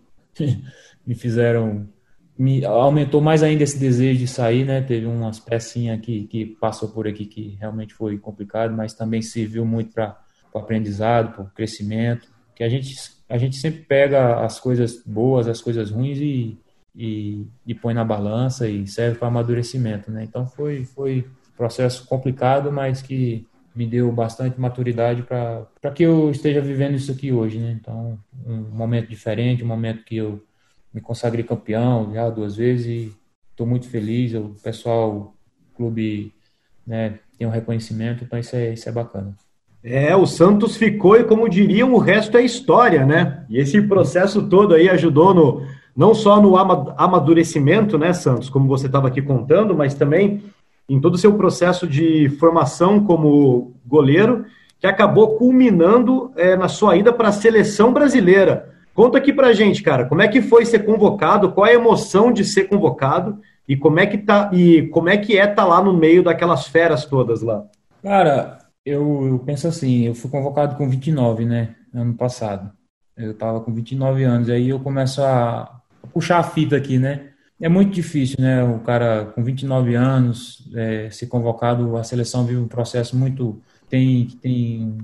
[1.06, 1.88] me fizeram
[2.36, 4.82] me aumentou mais ainda esse desejo de sair, né?
[4.82, 9.64] Teve umas pecinhas que, que passou por aqui que realmente foi complicado, mas também serviu
[9.66, 10.18] muito para
[10.52, 12.96] o aprendizado, para o crescimento, que a gente,
[13.30, 16.58] a gente sempre pega as coisas boas, as coisas ruins e,
[16.96, 20.24] e, e põe na balança e serve para amadurecimento, né?
[20.24, 26.62] Então foi, foi processo complicado, mas que me deu bastante maturidade para que eu esteja
[26.62, 27.78] vivendo isso aqui hoje, né?
[27.80, 30.44] Então, um momento diferente, um momento que eu
[30.94, 33.12] me consagrei campeão já duas vezes e
[33.52, 34.34] estou muito feliz.
[34.36, 35.34] O pessoal, o
[35.76, 36.34] clube,
[36.86, 39.36] né, tem um reconhecimento, então isso é, isso é bacana.
[39.84, 43.46] É, o Santos ficou e, como diriam, o resto é história, né?
[43.50, 48.86] E esse processo todo aí ajudou no, não só no amadurecimento, né, Santos, como você
[48.86, 50.42] estava aqui contando, mas também
[50.88, 54.46] em todo o seu processo de formação como goleiro,
[54.80, 58.74] que acabou culminando é, na sua ida para a seleção brasileira.
[58.94, 62.46] Conta aqui pra gente, cara, como é que foi ser convocado, qual a emoção de
[62.46, 65.94] ser convocado e como é que tá e como é que é tá lá no
[65.94, 67.64] meio daquelas feras todas lá?
[68.04, 72.72] Cara, eu, eu penso assim, eu fui convocado com 29, né, ano passado.
[73.16, 75.82] Eu tava com 29 anos, aí eu começo a
[76.14, 77.30] puxar a fita aqui, né?
[77.62, 78.64] É muito difícil, né?
[78.64, 83.62] O cara com 29 anos é, ser convocado, a seleção vive um processo muito.
[83.90, 84.98] tem, tem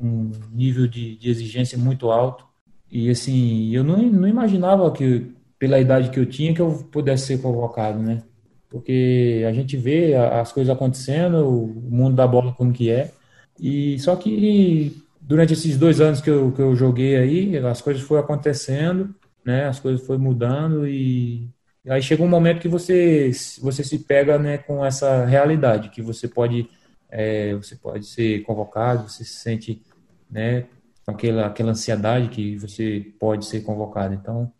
[0.00, 2.44] um nível de, de exigência muito alto.
[2.90, 7.26] E assim, eu não, não imaginava que, pela idade que eu tinha, que eu pudesse
[7.26, 8.22] ser convocado, né?
[8.70, 13.12] Porque a gente vê as coisas acontecendo, o mundo da bola como que é.
[13.58, 18.02] E só que durante esses dois anos que eu, que eu joguei aí, as coisas
[18.02, 19.66] foram acontecendo, né?
[19.66, 21.48] As coisas foram mudando e
[21.88, 26.28] aí chega um momento que você você se pega, né, com essa realidade que você
[26.28, 26.68] pode
[27.10, 29.82] é, você pode ser convocado, você se sente,
[30.30, 30.66] né,
[31.04, 34.14] com aquela, aquela ansiedade que você pode ser convocado.
[34.14, 34.52] Então,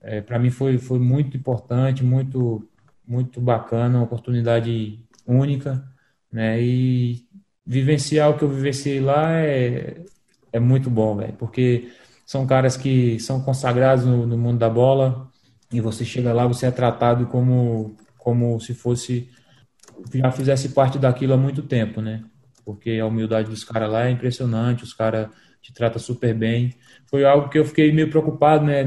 [0.00, 2.68] é, para mim foi, foi muito importante, muito,
[3.06, 5.84] muito bacana, uma oportunidade única,
[6.32, 6.60] né?
[6.62, 7.26] E
[7.66, 10.04] vivenciar o que eu vivenciei lá é,
[10.52, 11.90] é muito bom, velho, porque
[12.24, 15.28] são caras que são consagrados no, no, mundo da bola
[15.72, 19.28] e você chega lá, você é tratado como, como se fosse
[20.14, 22.22] já fizesse parte daquilo há muito tempo, né?
[22.64, 25.28] Porque a humildade dos caras lá é impressionante, os caras
[25.60, 26.74] te trata super bem.
[27.06, 28.84] Foi algo que eu fiquei meio preocupado, né?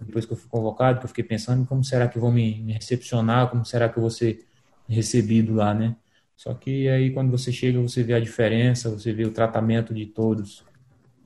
[0.00, 2.72] depois que eu fui convocado, que eu fiquei pensando como será que vão me, me
[2.72, 4.46] recepcionar, como será que eu vou ser
[4.88, 5.96] recebido lá, né?
[6.36, 10.06] Só que aí quando você chega, você vê a diferença, você vê o tratamento de
[10.06, 10.64] todos,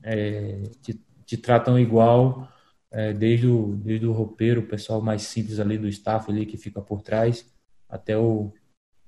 [0.02, 2.48] é, te, te, tratam igual,
[2.94, 6.56] é, desde, o, desde o roupeiro, o pessoal mais simples ali do staff ali que
[6.56, 7.44] fica por trás,
[7.90, 8.52] até o,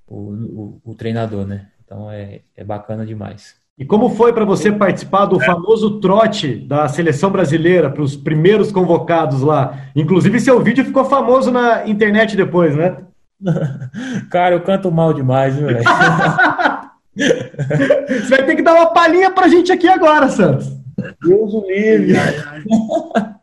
[0.05, 1.69] o, o, o treinador, né?
[1.83, 3.55] Então é, é bacana demais.
[3.77, 8.71] E como foi para você participar do famoso trote da seleção brasileira para os primeiros
[8.71, 9.85] convocados lá?
[9.95, 12.97] Inclusive, seu vídeo ficou famoso na internet depois, né?
[14.29, 15.83] Cara, eu canto mal demais, viu, velho?
[17.15, 20.75] você vai ter que dar uma palhinha pra gente aqui agora, Santos.
[21.21, 22.13] Deus o livre.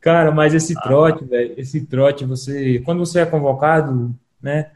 [0.00, 2.80] Cara, mas esse trote, velho, esse trote, você.
[2.84, 4.70] Quando você é convocado, né?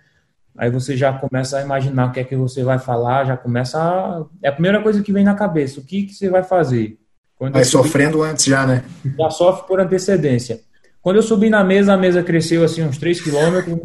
[0.57, 3.81] Aí você já começa a imaginar o que é que você vai falar, já começa
[3.81, 4.25] a...
[4.43, 6.99] É a primeira coisa que vem na cabeça, o que, que você vai fazer.
[7.37, 8.85] Quando vai sofrendo subi, antes já, né?
[9.19, 10.61] Já sofre por antecedência.
[11.01, 13.79] Quando eu subi na mesa, a mesa cresceu assim uns 3 quilômetros.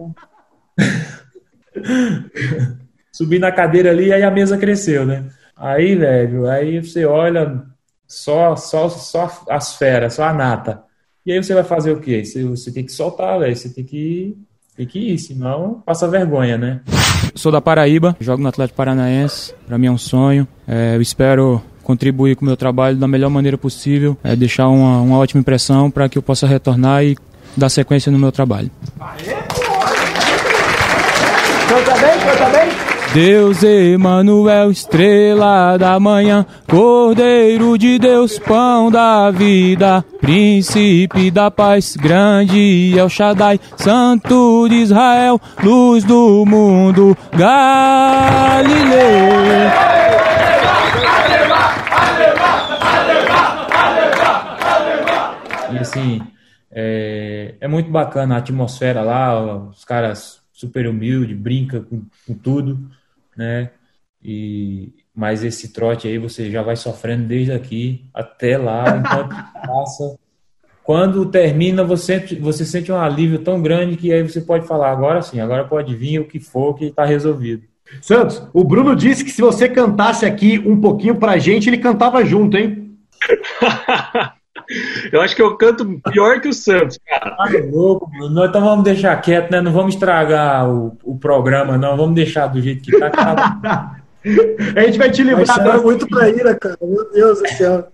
[3.14, 5.26] subi na cadeira ali, aí a mesa cresceu, né?
[5.56, 7.64] Aí, velho, aí você olha
[8.08, 10.84] só, só, só as feras, só a nata.
[11.26, 12.24] E aí você vai fazer o quê?
[12.24, 13.56] Você, você tem que soltar, velho.
[13.56, 14.38] Você tem que
[14.78, 16.82] tem que ir, senão passa vergonha, né?
[17.34, 19.54] Sou da Paraíba, jogo no Atlético Paranaense.
[19.66, 20.48] Para mim é um sonho.
[20.68, 25.02] É, eu espero contribuir com o meu trabalho da melhor maneira possível, é, deixar uma,
[25.02, 27.18] uma ótima impressão para que eu possa retornar e
[27.56, 28.70] dar sequência no meu trabalho.
[29.00, 29.36] Aê!
[31.68, 32.87] Canta bem, canta bem?
[33.14, 42.94] Deus Emanuel, estrela da manhã, Cordeiro de Deus, pão da vida, príncipe da paz, grande
[42.98, 48.98] El Shaddai, santo de Israel, luz do mundo, Galileu.
[55.72, 56.22] E assim,
[56.72, 62.97] é, é muito bacana a atmosfera lá, os caras super humilde, brinca com, com tudo
[63.38, 63.70] né?
[64.24, 69.30] E mas esse trote aí você já vai sofrendo desde aqui até lá, enquanto
[69.66, 70.16] passa.
[70.84, 75.22] Quando termina, você, você sente um alívio tão grande que aí você pode falar, agora
[75.24, 77.64] sim, agora pode vir o que for que está resolvido.
[78.02, 82.24] Santos, o Bruno disse que se você cantasse aqui um pouquinho pra gente, ele cantava
[82.24, 82.96] junto, hein?
[85.12, 87.36] Eu acho que eu canto pior que o Santos, cara.
[87.40, 89.62] Ah, louco, Nós então vamos deixar quieto, né?
[89.62, 91.96] Não vamos estragar o, o programa, não.
[91.96, 93.10] Vamos deixar do jeito que tá.
[93.10, 93.96] tá...
[94.76, 95.66] a gente vai te livrar.
[95.66, 96.78] Mas muito pra ira, cara.
[96.82, 97.88] Meu Deus do céu.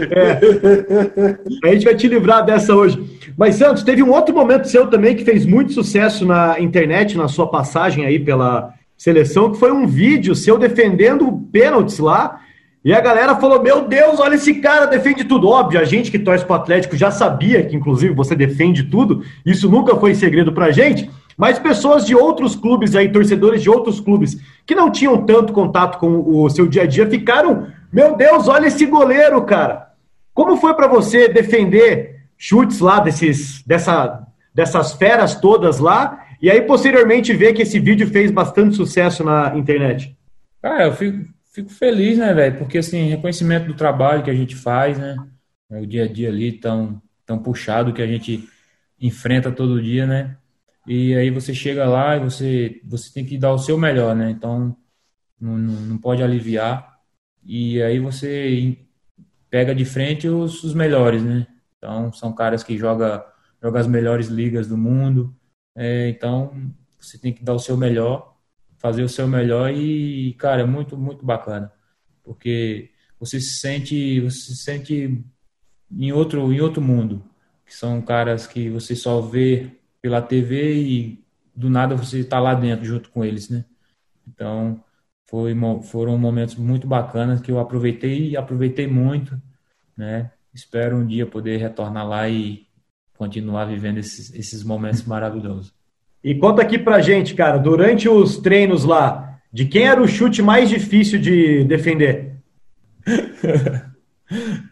[0.00, 1.68] É.
[1.68, 2.98] A gente vai te livrar dessa hoje.
[3.36, 7.28] Mas, Santos, teve um outro momento seu também que fez muito sucesso na internet, na
[7.28, 12.40] sua passagem aí pela seleção, que foi um vídeo seu defendendo pênaltis lá.
[12.86, 15.48] E a galera falou: Meu Deus, olha esse cara, defende tudo.
[15.48, 19.24] Óbvio, a gente que torce pro Atlético já sabia que, inclusive, você defende tudo.
[19.44, 21.10] Isso nunca foi segredo pra gente.
[21.36, 25.98] Mas pessoas de outros clubes aí, torcedores de outros clubes, que não tinham tanto contato
[25.98, 29.88] com o seu dia a dia, ficaram meu Deus, olha esse goleiro, cara.
[30.32, 36.20] Como foi para você defender chutes lá desses, dessa, dessas feras todas lá?
[36.40, 40.16] E aí, posteriormente, ver que esse vídeo fez bastante sucesso na internet?
[40.62, 42.58] Cara, eu fico, fico feliz, né, velho?
[42.58, 45.16] Porque, assim, reconhecimento do trabalho que a gente faz, né?
[45.70, 48.46] O dia a dia ali tão, tão puxado que a gente
[49.00, 50.36] enfrenta todo dia, né?
[50.86, 54.30] E aí você chega lá e você, você tem que dar o seu melhor, né?
[54.30, 54.76] Então,
[55.40, 57.00] não, não pode aliviar
[57.42, 58.78] e aí você
[59.48, 61.46] pega de frente os, os melhores, né?
[61.78, 63.22] Então, são caras que jogam
[63.62, 65.34] joga as melhores ligas do mundo.
[65.74, 66.52] É, então,
[67.00, 68.35] você tem que dar o seu melhor,
[68.78, 71.72] fazer o seu melhor e, cara, é muito, muito bacana.
[72.22, 75.24] Porque você se sente, você se sente
[75.90, 77.24] em outro, em outro mundo.
[77.64, 82.54] Que são caras que você só vê pela TV e do nada você está lá
[82.54, 83.64] dentro junto com eles, né?
[84.28, 84.82] Então,
[85.26, 89.40] foi, foram momentos muito bacanas que eu aproveitei e aproveitei muito,
[89.96, 90.32] né?
[90.54, 92.66] Espero um dia poder retornar lá e
[93.16, 95.75] continuar vivendo esses, esses momentos maravilhosos.
[96.26, 100.42] E conta aqui pra gente, cara, durante os treinos lá, de quem era o chute
[100.42, 102.34] mais difícil de defender?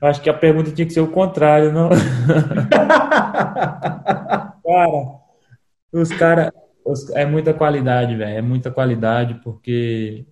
[0.02, 1.90] Acho que a pergunta tinha que ser o contrário, não?
[4.66, 5.20] cara,
[5.92, 6.50] os caras.
[7.12, 8.36] É muita qualidade, velho.
[8.36, 10.26] É muita qualidade, porque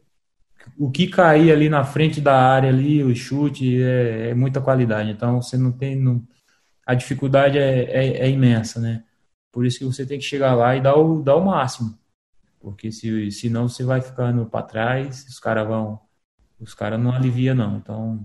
[0.77, 5.13] o que cair ali na frente da área ali, o chute, é, é muita qualidade.
[5.13, 5.95] Então você não tem.
[5.95, 6.21] Não,
[6.85, 9.05] a dificuldade é, é, é, imensa, né?
[9.53, 11.95] Por isso que você tem que chegar lá e dar o, dar o máximo.
[12.59, 16.01] Porque se, senão você vai ficando para trás, os caras vão.
[16.59, 17.77] Os caras não aliviam, não.
[17.77, 18.25] Então,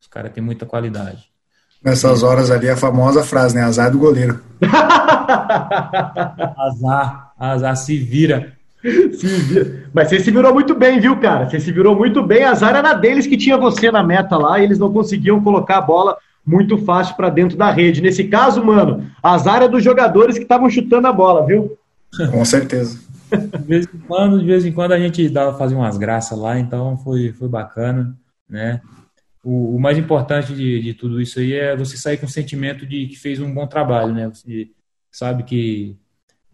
[0.00, 1.30] os caras têm muita qualidade.
[1.82, 3.62] Nessas horas ali, a famosa frase, né?
[3.62, 4.42] Azar do goleiro.
[6.56, 8.56] azar, azar se vira.
[9.92, 11.48] Mas você se virou muito bem, viu, cara?
[11.48, 12.44] Você se virou muito bem.
[12.44, 15.82] Azar era deles que tinha você na meta lá e eles não conseguiam colocar a
[15.82, 18.02] bola muito fácil para dentro da rede.
[18.02, 21.78] Nesse caso, mano, azar é dos jogadores que estavam chutando a bola, viu?
[22.30, 23.02] Com certeza.
[23.34, 26.56] De vez em quando, de vez em quando a gente dava fazer umas graças lá,
[26.58, 28.16] então foi, foi bacana,
[28.48, 28.80] né?
[29.42, 32.86] O, o mais importante de, de tudo isso aí é você sair com o sentimento
[32.86, 34.28] de que fez um bom trabalho, né?
[34.28, 34.70] Você
[35.10, 35.98] sabe que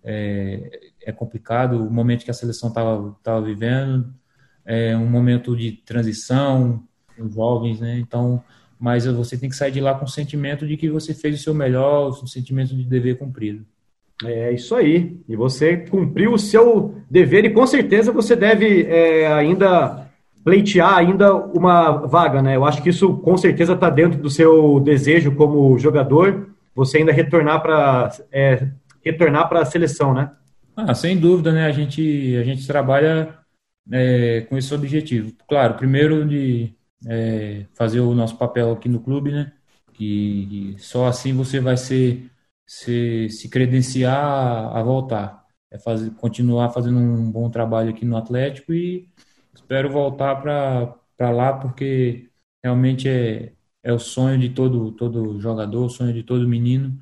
[0.02, 4.14] é, é complicado, o momento que a seleção estava tava vivendo,
[4.64, 6.82] é um momento de transição,
[7.18, 7.98] os jovens, né?
[7.98, 8.42] Então,
[8.80, 11.42] mas você tem que sair de lá com o sentimento de que você fez o
[11.42, 13.64] seu melhor, o sentimento de dever cumprido.
[14.24, 15.18] É isso aí.
[15.28, 20.08] E você cumpriu o seu dever e com certeza você deve é, ainda
[20.42, 22.56] pleitear ainda uma vaga, né?
[22.56, 26.48] Eu acho que isso com certeza está dentro do seu desejo como jogador.
[26.74, 28.68] Você ainda retornar para é,
[29.04, 30.30] retornar para a seleção, né?
[30.74, 31.66] Ah, sem dúvida, né?
[31.66, 33.34] A gente, a gente trabalha
[33.92, 35.32] é, com esse objetivo.
[35.46, 36.72] Claro, primeiro de
[37.06, 39.52] é, fazer o nosso papel aqui no clube, né?
[39.92, 42.30] Que, só assim você vai ser,
[42.66, 45.46] se, se credenciar a voltar.
[45.70, 49.08] É fazer, continuar fazendo um bom trabalho aqui no Atlético e
[49.54, 52.30] espero voltar para lá porque
[52.62, 56.98] realmente é, é o sonho de todo, todo jogador, o sonho de todo menino,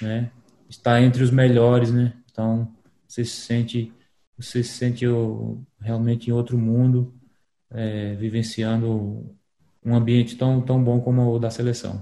[0.00, 0.30] né?
[0.68, 2.14] Estar entre os melhores, né?
[2.30, 2.74] Então,
[3.06, 3.92] você se sente,
[4.36, 5.04] você se sente
[5.80, 7.14] realmente em outro mundo,
[7.70, 9.36] é, vivenciando
[9.84, 12.00] um ambiente tão, tão bom como o da seleção.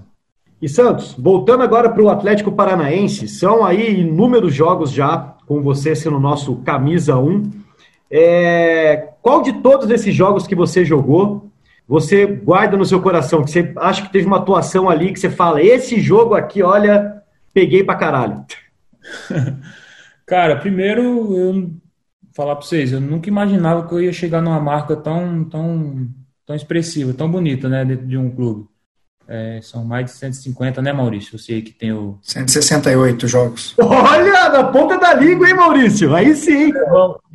[0.61, 5.95] E Santos, voltando agora para o Atlético Paranaense, são aí inúmeros jogos já, com você
[5.95, 7.49] sendo nosso camisa 1.
[8.11, 11.49] É, qual de todos esses jogos que você jogou,
[11.87, 15.31] você guarda no seu coração, que você acha que teve uma atuação ali que você
[15.31, 18.45] fala, esse jogo aqui, olha, peguei pra caralho?
[20.27, 21.01] Cara, primeiro
[21.35, 21.71] eu
[22.33, 26.07] falar para vocês, eu nunca imaginava que eu ia chegar numa marca tão tão
[26.45, 28.67] tão expressiva, tão bonita, né, dentro de um clube.
[29.27, 31.35] É, são mais de 150, né, Maurício?
[31.35, 33.75] Eu sei que tem o 168 jogos.
[33.79, 36.13] Olha, na ponta da língua, hein, Maurício?
[36.13, 36.71] Aí sim.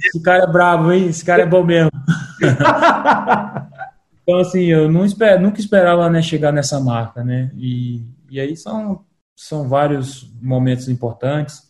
[0.05, 1.07] Esse cara é brabo, hein?
[1.07, 1.91] Esse cara é bom mesmo.
[4.23, 7.51] então, assim, eu não esper, nunca esperava né, chegar nessa marca, né?
[7.57, 9.03] E, E aí são,
[9.35, 11.63] são vários momentos importantes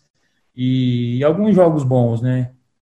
[0.57, 2.51] e, e alguns jogos bons, né?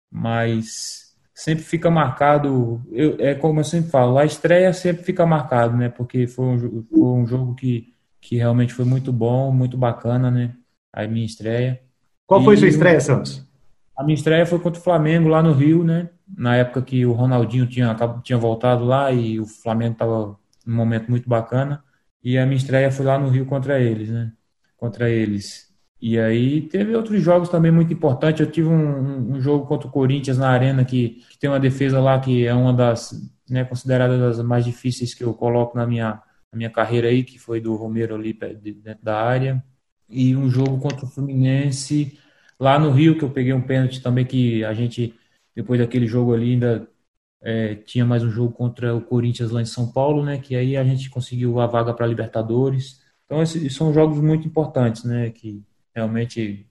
[0.09, 1.08] Mas
[1.39, 5.87] sempre fica marcado, eu, é como eu sempre falo, a estreia sempre fica marcado, né?
[5.87, 10.53] Porque foi um, foi um jogo que, que realmente foi muito bom, muito bacana, né?
[10.91, 11.81] A minha estreia.
[12.27, 13.47] Qual foi e, sua estreia, Santos?
[13.95, 16.09] A minha estreia foi contra o Flamengo lá no Rio, né?
[16.27, 21.09] Na época que o Ronaldinho tinha, tinha voltado lá e o Flamengo estava num momento
[21.09, 21.81] muito bacana.
[22.21, 24.33] E a minha estreia foi lá no Rio contra eles, né?
[24.75, 25.68] Contra eles.
[26.01, 28.39] E aí teve outros jogos também muito importantes.
[28.39, 31.99] Eu tive um, um jogo contra o Corinthians na Arena que, que, tem uma defesa
[31.99, 33.13] lá que é uma das,
[33.49, 36.21] né, considerada das mais difíceis que eu coloco na minha,
[36.51, 39.63] na minha carreira aí, que foi do Romero ali dentro da área.
[40.09, 42.17] E um jogo contra o Fluminense
[42.59, 45.13] lá no Rio, que eu peguei um pênalti também que a gente,
[45.55, 46.89] depois daquele jogo ali, ainda
[47.41, 50.37] é, tinha mais um jogo contra o Corinthians lá em São Paulo, né?
[50.39, 53.01] Que aí a gente conseguiu a vaga para Libertadores.
[53.25, 55.29] Então esses são jogos muito importantes, né?
[55.31, 55.63] Que
[55.95, 56.65] realmente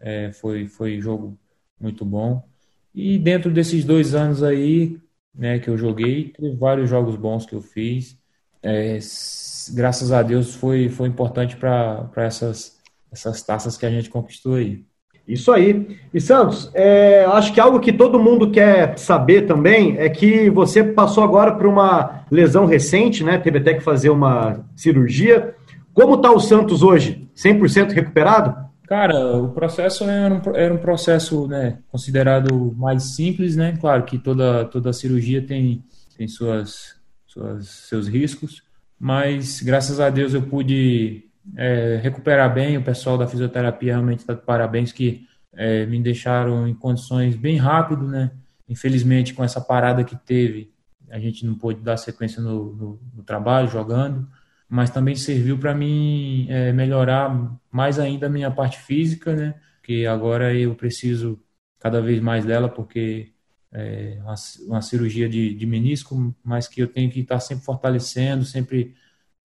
[0.00, 1.38] é, foi foi jogo
[1.80, 2.42] muito bom.
[2.94, 4.98] E dentro desses dois anos aí,
[5.34, 5.58] né?
[5.58, 8.16] Que eu joguei, teve vários jogos bons que eu fiz.
[8.62, 8.98] É,
[9.74, 12.78] graças a Deus foi foi importante para essas
[13.12, 14.84] essas taças que a gente conquistou aí.
[15.26, 15.98] Isso aí.
[16.12, 20.84] E Santos, é, acho que algo que todo mundo quer saber também é que você
[20.84, 23.38] passou agora por uma lesão recente, né?
[23.38, 25.54] Teve até que fazer uma cirurgia.
[25.94, 27.26] Como está o Santos hoje?
[27.34, 28.63] 100% recuperado?
[28.86, 33.76] Cara, o processo era um, era um processo né, considerado mais simples, né?
[33.80, 35.82] Claro que toda, toda cirurgia tem,
[36.16, 36.94] tem suas,
[37.26, 38.62] suas, seus riscos,
[38.98, 41.24] mas graças a Deus eu pude
[41.56, 42.76] é, recuperar bem.
[42.76, 47.56] O pessoal da fisioterapia realmente está de parabéns que é, me deixaram em condições bem
[47.56, 48.32] rápido, né?
[48.68, 50.70] Infelizmente, com essa parada que teve,
[51.10, 54.28] a gente não pôde dar sequência no, no, no trabalho, jogando,
[54.74, 57.30] mas também serviu para mim é, melhorar
[57.70, 59.54] mais ainda a minha parte física, né?
[59.80, 61.40] Que agora eu preciso
[61.78, 63.32] cada vez mais dela, porque
[63.72, 64.18] é
[64.66, 68.96] uma, cirurgia de, de menisco, mas que eu tenho que estar sempre fortalecendo, sempre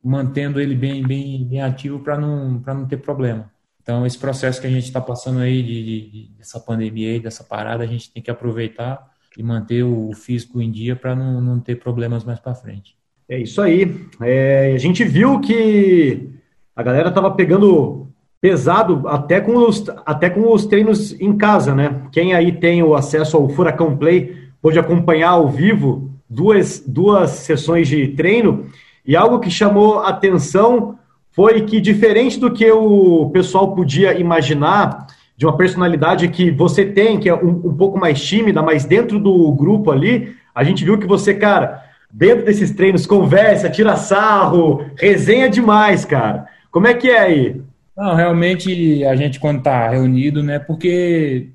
[0.03, 3.51] mantendo ele bem, bem, bem ativo para não, não ter problema.
[3.83, 7.43] Então, esse processo que a gente está passando aí de, de, dessa pandemia aí, dessa
[7.43, 9.07] parada, a gente tem que aproveitar
[9.37, 12.98] e manter o físico em dia para não, não ter problemas mais para frente.
[13.29, 13.95] É isso aí.
[14.21, 16.31] É, a gente viu que
[16.75, 18.07] a galera estava pegando
[18.41, 22.01] pesado até com, os, até com os treinos em casa, né?
[22.11, 27.87] Quem aí tem o acesso ao Furacão Play pode acompanhar ao vivo duas, duas sessões
[27.87, 28.65] de treino
[29.05, 30.97] e algo que chamou atenção
[31.31, 35.05] foi que, diferente do que o pessoal podia imaginar,
[35.37, 39.19] de uma personalidade que você tem, que é um, um pouco mais tímida, mas dentro
[39.19, 44.85] do grupo ali, a gente viu que você, cara, dentro desses treinos, conversa, tira sarro,
[44.97, 46.47] resenha demais, cara.
[46.71, 47.61] Como é que é aí?
[47.95, 51.51] Não, realmente a gente quando tá reunido, né, porque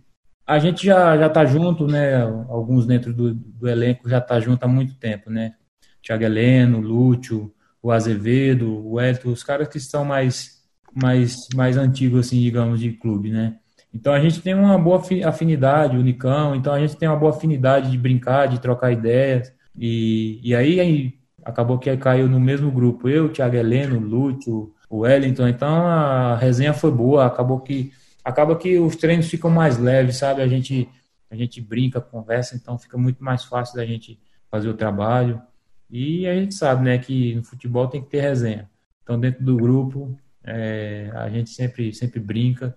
[0.47, 4.63] a gente já, já tá junto, né, alguns dentro do, do elenco já tá junto
[4.63, 5.55] há muito tempo, né,
[6.03, 7.51] Thiago Heleno, Lúcio,
[7.83, 10.63] o Azevedo, o Elton, os caras que estão mais,
[10.95, 13.57] mais, mais antigos, assim, digamos, de clube, né?
[13.93, 17.31] Então a gente tem uma boa afinidade, o Nicão, então a gente tem uma boa
[17.31, 19.53] afinidade de brincar, de trocar ideias.
[19.77, 21.15] E, e aí, aí
[21.45, 26.73] acabou que caiu no mesmo grupo, eu, Thiago Heleno, Lúcio, o Wellington, então a resenha
[26.73, 27.93] foi boa, acabou que
[28.25, 30.41] acaba que os treinos ficam mais leves, sabe?
[30.41, 30.89] A gente
[31.31, 34.19] a gente brinca, conversa, então fica muito mais fácil da gente
[34.51, 35.43] fazer o trabalho.
[35.91, 38.71] E a gente sabe, né, que no futebol tem que ter resenha.
[39.03, 42.75] Então, dentro do grupo, é, a gente sempre, sempre brinca,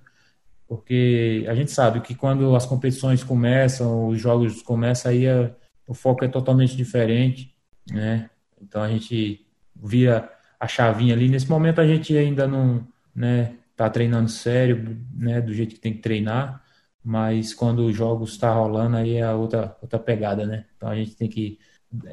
[0.68, 5.52] porque a gente sabe que quando as competições começam, os jogos começam, aí a,
[5.88, 7.54] o foco é totalmente diferente,
[7.90, 8.30] né?
[8.62, 10.30] Então, a gente via
[10.60, 11.30] a chavinha ali.
[11.30, 12.86] Nesse momento, a gente ainda não,
[13.16, 16.62] né, tá treinando sério, né, do jeito que tem que treinar,
[17.04, 20.66] mas quando os jogos está rolando, aí é outra, outra pegada, né?
[20.76, 21.58] Então, a gente tem que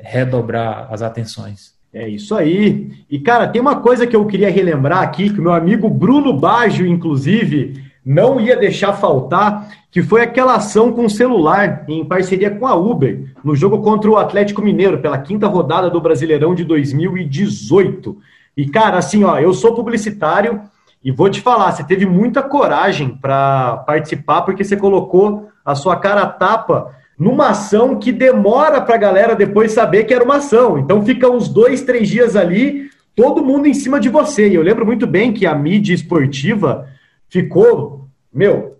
[0.02, 1.74] redobrar as atenções.
[1.92, 3.04] É isso aí.
[3.08, 6.38] E, cara, tem uma coisa que eu queria relembrar aqui, que o meu amigo Bruno
[6.38, 12.50] Baggio, inclusive, não ia deixar faltar, que foi aquela ação com o celular, em parceria
[12.50, 16.64] com a Uber, no jogo contra o Atlético Mineiro, pela quinta rodada do Brasileirão de
[16.64, 18.16] 2018.
[18.56, 20.60] E, cara, assim, ó, eu sou publicitário
[21.02, 25.96] e vou te falar, você teve muita coragem para participar, porque você colocou a sua
[25.96, 30.36] cara a tapa numa ação que demora para a galera depois saber que era uma
[30.36, 30.78] ação.
[30.78, 34.48] Então fica uns dois, três dias ali, todo mundo em cima de você.
[34.48, 36.88] E eu lembro muito bem que a mídia esportiva
[37.34, 38.78] ficou, meu,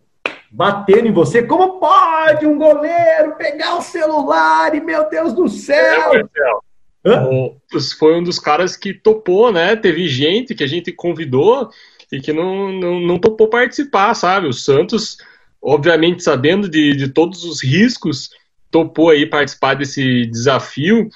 [0.48, 1.42] batendo em você.
[1.42, 6.12] Como pode um goleiro pegar o celular e, meu Deus do céu?
[7.98, 9.74] Foi um dos caras que topou, né?
[9.74, 11.68] Teve gente que a gente convidou
[12.12, 14.46] e que não, não, não topou participar, sabe?
[14.46, 15.16] O Santos,
[15.60, 18.30] obviamente, sabendo de, de todos os riscos,
[18.70, 21.08] topou aí participar desse desafio.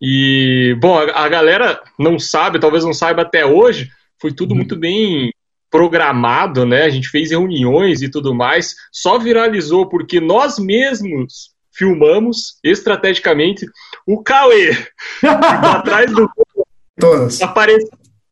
[0.00, 4.56] E, bom, a, a galera não sabe, talvez não saiba até hoje, foi tudo uhum.
[4.56, 5.30] muito bem
[5.70, 6.84] programado, né?
[6.84, 13.64] A gente fez reuniões e tudo mais, só viralizou porque nós mesmos filmamos estrategicamente
[14.06, 14.76] o Cauê
[15.22, 16.28] atrás do
[16.98, 17.88] todas apareceu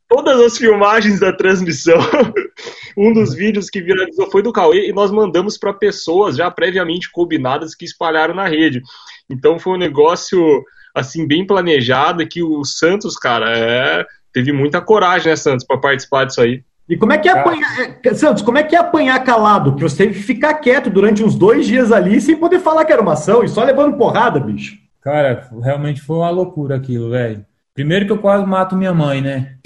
[0.09, 1.99] todas as filmagens da transmissão.
[2.97, 7.11] um dos vídeos que viralizou foi do Cauê e nós mandamos para pessoas já previamente
[7.11, 8.83] combinadas que espalharam na rede.
[9.29, 10.65] Então foi um negócio
[10.95, 16.25] assim bem planejado que o Santos, cara, é, teve muita coragem, né, Santos, para participar
[16.25, 16.63] disso aí.
[16.89, 17.99] E como é que é apanhar.
[18.05, 19.75] É, Santos, como é que é apanhar calado?
[19.75, 22.93] Que você teve que ficar quieto durante uns dois dias ali sem poder falar que
[22.93, 24.79] era uma ação e só levando porrada, bicho.
[25.01, 27.45] Cara, realmente foi uma loucura aquilo, velho.
[27.75, 29.57] Primeiro que eu quase mato minha mãe, né?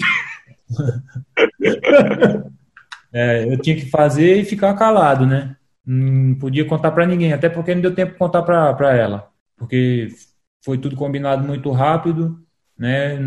[3.13, 5.55] é, eu tinha que fazer e ficar calado, né?
[5.85, 9.29] Não podia contar para ninguém, até porque não deu tempo de contar para ela.
[9.57, 10.09] Porque
[10.63, 12.39] foi tudo combinado muito rápido,
[12.77, 13.17] né?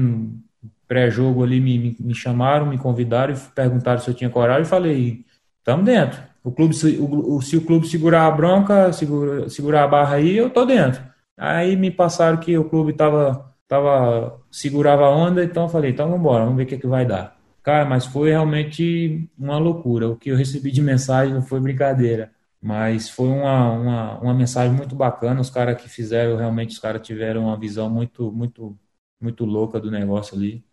[0.86, 4.66] Pré-jogo ali me, me, me, chamaram, me convidaram e perguntaram se eu tinha coragem e
[4.66, 5.24] falei,
[5.58, 6.22] estamos dentro.
[6.42, 10.36] O clube, se o, se o clube segurar a bronca, segura, segurar a barra aí,
[10.36, 11.02] eu tô dentro.
[11.36, 16.06] Aí me passaram que o clube tava, tava segurava a onda, então eu falei, então
[16.06, 17.36] vamos embora, vamos ver o que, é que vai dar.
[17.62, 20.08] Cara, mas foi realmente uma loucura.
[20.08, 22.30] O que eu recebi de mensagem não foi brincadeira.
[22.60, 25.40] Mas foi uma, uma, uma mensagem muito bacana.
[25.40, 28.78] Os caras que fizeram, realmente, os caras tiveram uma visão muito, muito,
[29.20, 30.64] muito louca do negócio ali.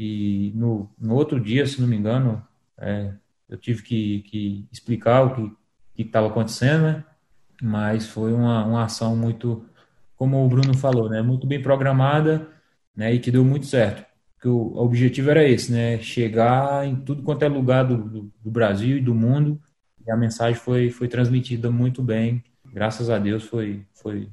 [0.00, 2.40] E no, no outro dia, se não me engano,
[2.78, 3.12] é,
[3.48, 5.50] eu tive que, que, explicar o
[5.92, 7.04] que estava acontecendo, né?
[7.60, 9.66] Mas foi uma, uma ação muito,
[10.14, 11.20] como o Bruno falou, né?
[11.20, 12.48] Muito bem programada,
[12.94, 13.12] né?
[13.12, 14.06] E que deu muito certo.
[14.36, 15.98] Porque o objetivo era esse, né?
[15.98, 19.60] Chegar em tudo quanto é lugar do, do, do Brasil e do mundo.
[20.06, 22.44] E a mensagem foi, foi transmitida muito bem.
[22.72, 24.28] Graças a Deus foi, foi...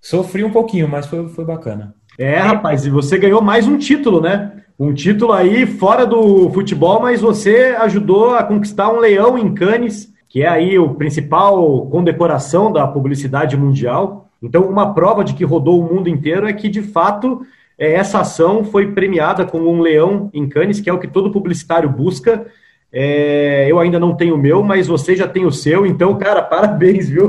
[0.00, 1.94] Sofri um pouquinho, mas foi, foi bacana.
[2.18, 4.52] É, rapaz, e você ganhou mais um título, né?
[4.78, 10.12] Um título aí fora do futebol, mas você ajudou a conquistar um leão em Cannes,
[10.28, 14.28] que é aí o principal condecoração da publicidade mundial.
[14.40, 17.40] Então, uma prova de que rodou o mundo inteiro é que, de fato,
[17.76, 21.32] é, essa ação foi premiada com um leão em Cannes, que é o que todo
[21.32, 22.46] publicitário busca.
[22.92, 26.42] É, eu ainda não tenho o meu, mas você já tem o seu, então, cara,
[26.46, 27.26] parabéns, viu?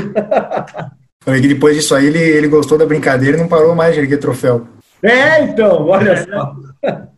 [1.23, 4.01] Foi que depois disso aí ele, ele gostou da brincadeira e não parou mais de
[4.01, 4.74] erguer troféu.
[5.05, 6.55] É, então, olha só.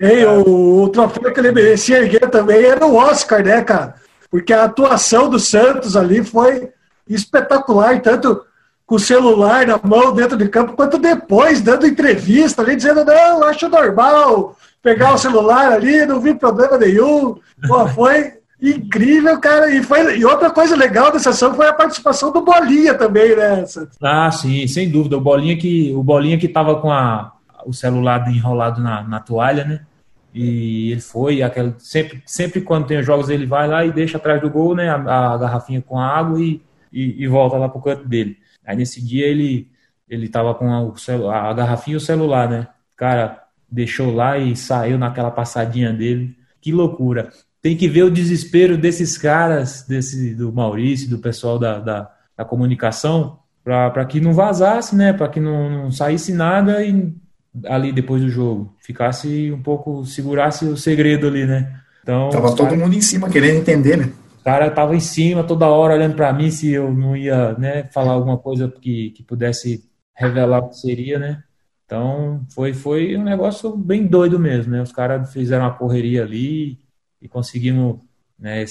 [0.00, 3.96] Ei, o, o troféu que ele merecia erguer também era o Oscar, né, cara?
[4.30, 6.70] Porque a atuação do Santos ali foi
[7.06, 8.42] espetacular, tanto
[8.86, 13.44] com o celular na mão dentro de campo, quanto depois, dando entrevista ali, dizendo, não,
[13.44, 17.38] acho normal pegar o celular ali, não vi problema nenhum.
[17.68, 19.70] Pô, foi incrível, cara.
[19.74, 23.64] E, foi, e outra coisa legal dessa ação foi a participação do Bolinha também, né?
[24.02, 25.16] Ah, sim, sem dúvida.
[25.16, 27.32] O Bolinha que, o Bolinha que tava com a,
[27.64, 29.80] o celular enrolado na, na toalha, né?
[30.32, 34.16] E ele foi, aquele, sempre, sempre quando tem os jogos, ele vai lá e deixa
[34.16, 34.88] atrás do gol, né?
[34.88, 38.38] A, a garrafinha com a água e, e, e, volta lá pro canto dele.
[38.64, 39.68] Aí nesse dia ele,
[40.08, 42.68] ele tava com a, a garrafinha e o celular, né?
[42.96, 46.36] Cara, deixou lá e saiu naquela passadinha dele.
[46.60, 47.30] Que loucura.
[47.62, 52.44] Tem que ver o desespero desses caras, desse do Maurício, do pessoal da, da, da
[52.44, 55.12] comunicação, para que não vazasse, né?
[55.12, 57.14] Para que não, não saísse nada e
[57.66, 58.74] ali depois do jogo.
[58.80, 61.80] Ficasse um pouco, segurasse o segredo ali, né?
[62.02, 64.10] Então, tava todo cara, mundo em cima querendo entender, né?
[64.40, 67.84] O cara tava em cima toda hora olhando para mim se eu não ia, né,
[67.92, 69.84] falar alguma coisa que, que pudesse
[70.14, 71.42] revelar o que seria, né?
[71.84, 74.80] Então, foi foi um negócio bem doido mesmo, né?
[74.80, 76.78] Os caras fizeram uma correria ali
[77.20, 77.98] e conseguimos,
[78.38, 78.64] né,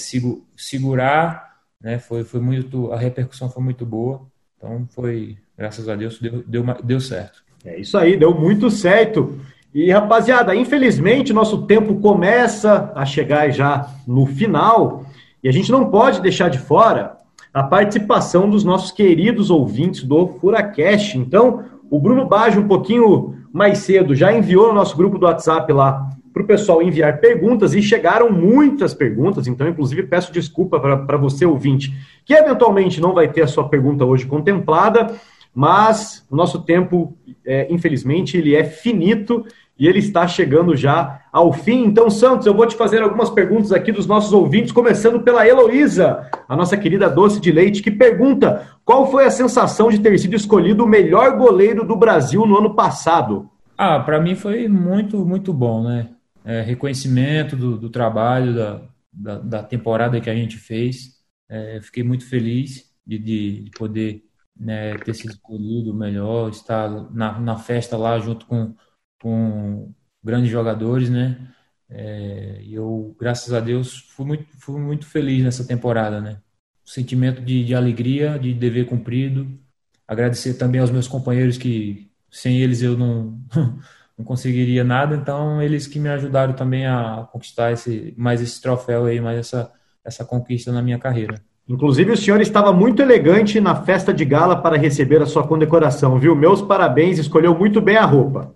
[0.56, 1.98] segurar, né?
[1.98, 4.22] Foi foi muito a repercussão foi muito boa.
[4.56, 7.42] Então, foi, graças a Deus, deu deu, deu certo.
[7.64, 9.38] É isso aí, deu muito certo.
[9.72, 15.06] E rapaziada, infelizmente nosso tempo começa a chegar já no final
[15.42, 17.16] e a gente não pode deixar de fora
[17.52, 21.16] a participação dos nossos queridos ouvintes do Furacast.
[21.16, 25.72] Então, o Bruno Baggio, um pouquinho mais cedo, já enviou no nosso grupo do WhatsApp
[25.72, 29.46] lá para o pessoal enviar perguntas e chegaram muitas perguntas.
[29.46, 31.92] Então, inclusive, peço desculpa para você, ouvinte,
[32.24, 35.14] que eventualmente não vai ter a sua pergunta hoje contemplada.
[35.52, 39.44] Mas o nosso tempo, é, infelizmente, ele é finito
[39.76, 41.84] e ele está chegando já ao fim.
[41.84, 46.30] Então, Santos, eu vou te fazer algumas perguntas aqui dos nossos ouvintes, começando pela Heloísa,
[46.48, 50.36] a nossa querida doce de leite, que pergunta: qual foi a sensação de ter sido
[50.36, 53.48] escolhido o melhor goleiro do Brasil no ano passado?
[53.76, 56.08] Ah, para mim foi muito, muito bom, né?
[56.50, 61.22] É, reconhecimento do, do trabalho, da, da, da, temporada que a gente fez.
[61.48, 64.24] É, fiquei muito feliz de, de, de poder
[64.56, 68.74] né, ter sido escolhido melhor, estar na, na festa lá junto com,
[69.20, 69.94] com
[70.24, 71.54] grandes jogadores, né?
[71.88, 76.42] É, eu, graças a Deus, fui muito, fui muito feliz nessa temporada, né?
[76.84, 79.46] Sentimento de, de alegria, de dever cumprido.
[80.06, 83.40] Agradecer também aos meus companheiros que sem eles eu não,
[84.20, 89.06] não conseguiria nada, então eles que me ajudaram também a conquistar esse, mais esse troféu
[89.06, 89.70] aí, mais essa,
[90.04, 91.36] essa conquista na minha carreira.
[91.66, 96.18] Inclusive, o senhor estava muito elegante na festa de gala para receber a sua condecoração,
[96.18, 96.36] viu?
[96.36, 98.54] Meus parabéns, escolheu muito bem a roupa.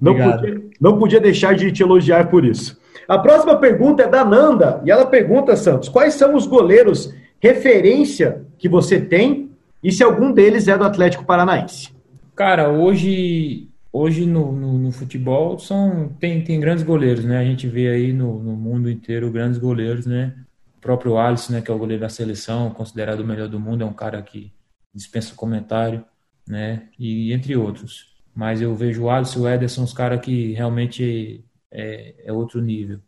[0.00, 2.80] Não podia, não podia deixar de te elogiar por isso.
[3.06, 8.44] A próxima pergunta é da Nanda, e ela pergunta, Santos, quais são os goleiros referência
[8.58, 9.50] que você tem
[9.84, 11.94] e se algum deles é do Atlético Paranaense?
[12.34, 17.38] Cara, hoje, hoje no, no, no, futebol são, tem, tem grandes goleiros, né?
[17.38, 20.34] A gente vê aí no, no mundo inteiro grandes goleiros, né?
[20.76, 23.82] O próprio Alisson, né, que é o goleiro da seleção, considerado o melhor do mundo,
[23.82, 24.52] é um cara que
[24.94, 26.04] dispensa comentário,
[26.46, 26.88] né?
[26.98, 28.14] E entre outros.
[28.34, 32.60] Mas eu vejo o Alisson e o Ederson os caras que realmente é, é, outro
[32.60, 33.00] nível.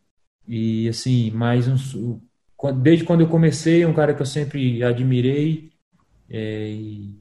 [0.47, 2.20] E assim, mais um,
[2.82, 5.70] desde quando eu comecei, é um cara que eu sempre admirei
[6.30, 6.74] é,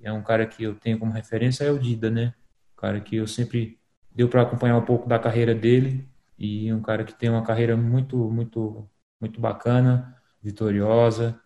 [0.03, 2.34] é um cara que eu tenho como referência é o Dida, né?
[2.78, 3.80] Um cara que eu sempre
[4.13, 6.07] deu para acompanhar um pouco da carreira dele
[6.38, 8.88] e um cara que tem uma carreira muito, muito,
[9.19, 11.39] muito bacana, vitoriosa,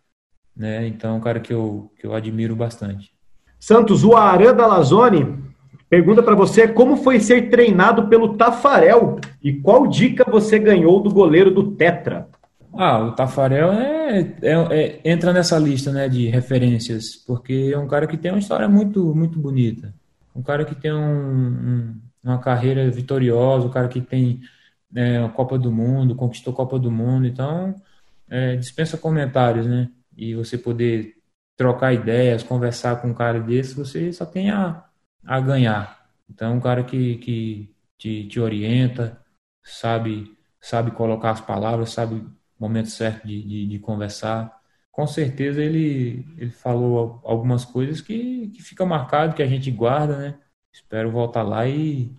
[0.56, 0.86] né?
[0.88, 3.14] Então, é um cara que eu, que eu admiro bastante.
[3.60, 5.42] Santos, o Arã da Lazone
[5.90, 11.12] pergunta para você como foi ser treinado pelo Tafarel e qual dica você ganhou do
[11.12, 12.28] goleiro do Tetra?
[12.74, 17.88] Ah, o Tafarel é, é, é, entra nessa lista né, de referências, porque é um
[17.88, 19.94] cara que tem uma história muito, muito bonita.
[20.36, 24.42] Um cara que tem um, um, uma carreira vitoriosa, um cara que tem
[24.96, 27.76] é, a Copa do Mundo, conquistou a Copa do Mundo, então
[28.30, 29.90] é, dispensa comentários, né?
[30.16, 31.18] E você poder
[31.58, 34.86] trocar ideias, conversar com um cara desse, você só tem a,
[35.26, 36.10] a ganhar.
[36.30, 39.22] Então, um cara que, que te, te orienta,
[39.64, 42.26] sabe, sabe colocar as palavras, sabe
[42.60, 44.61] momento certo de, de, de, conversar.
[44.92, 50.18] Com certeza ele, ele falou algumas coisas que, que fica marcado, que a gente guarda,
[50.18, 50.38] né?
[50.74, 52.12] Espero voltar lá e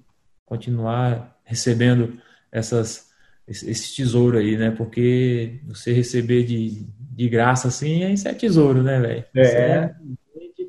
[0.44, 2.18] continuar recebendo
[2.50, 3.10] essas,
[3.46, 4.70] esse tesouro aí, né?
[4.70, 9.24] Porque você receber de, de graça assim, isso é tesouro, né, velho?
[9.34, 9.42] É.
[9.42, 9.94] é.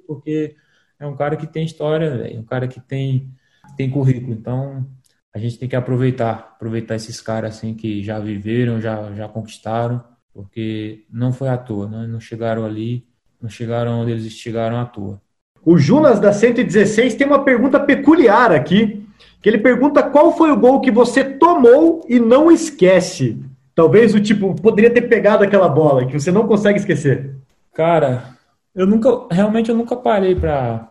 [0.06, 0.56] Porque
[1.00, 2.40] é um cara que tem história, velho.
[2.40, 3.34] Um cara que tem,
[3.76, 4.34] tem currículo.
[4.34, 4.88] Então,
[5.34, 10.04] a gente tem que aproveitar, aproveitar esses caras assim que já viveram, já, já conquistaram,
[10.34, 12.08] porque não foi à toa, né?
[12.08, 13.06] não chegaram ali,
[13.42, 15.22] não chegaram onde eles chegaram à toa.
[15.66, 19.06] O Junas da 116 tem uma pergunta peculiar aqui,
[19.42, 23.38] que ele pergunta qual foi o gol que você tomou e não esquece.
[23.76, 27.36] Talvez o tipo poderia ter pegado aquela bola que você não consegue esquecer.
[27.74, 28.36] Cara,
[28.76, 30.90] eu nunca, realmente eu nunca parei para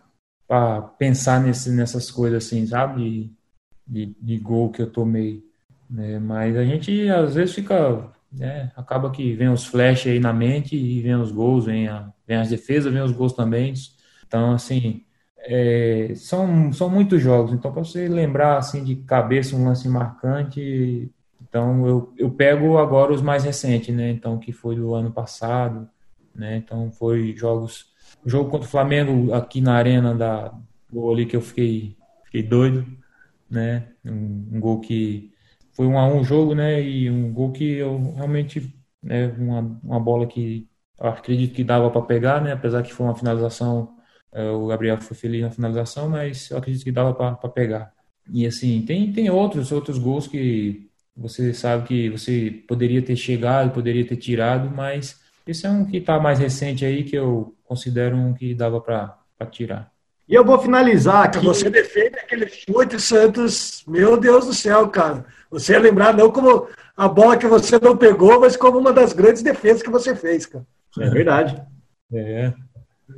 [0.97, 3.31] pensar nesse, nessas coisas assim, sabe?
[3.87, 5.43] de, de gol que eu tomei.
[5.89, 6.19] Né?
[6.19, 8.11] Mas a gente às vezes fica.
[8.33, 8.71] Né?
[8.75, 12.37] Acaba que vem os flash aí na mente e vem os gols, vem, a, vem
[12.37, 13.73] as defesas, vem os gols também.
[14.25, 15.03] Então, assim,
[15.37, 17.53] é, são, são muitos jogos.
[17.53, 21.11] Então, para você lembrar assim de cabeça um lance marcante,
[21.41, 24.09] então eu, eu pego agora os mais recentes, né?
[24.09, 25.87] Então, que foi do ano passado,
[26.35, 26.57] né?
[26.57, 27.91] Então, foi jogos.
[28.25, 30.53] O jogo contra o Flamengo aqui na arena da
[30.91, 32.85] gol ali que eu fiquei, fiquei doido
[33.53, 33.87] né?
[34.03, 35.31] Um, um, gol que
[35.73, 36.81] foi um a um jogo, né?
[36.81, 39.27] E um gol que eu realmente, né?
[39.37, 40.67] Uma, uma bola que
[40.99, 42.53] eu acredito que dava para pegar, né?
[42.53, 43.95] Apesar que foi uma finalização,
[44.31, 47.91] é, o Gabriel foi feliz na finalização, mas eu acredito que dava para pegar.
[48.31, 53.73] E assim, tem, tem outros, outros gols que você sabe que você poderia ter chegado,
[53.73, 58.15] poderia ter tirado, mas esse é um que está mais recente aí que eu considero
[58.15, 59.17] um que dava para
[59.51, 59.91] tirar.
[60.27, 61.39] E eu vou finalizar aqui.
[61.39, 63.83] Você defende aquele chute, Santos.
[63.85, 65.25] Meu Deus do céu, cara.
[65.53, 69.13] Você é lembrar não como a bola que você não pegou, mas como uma das
[69.13, 70.65] grandes defesas que você fez, cara.
[70.99, 71.61] É verdade.
[72.11, 72.51] É.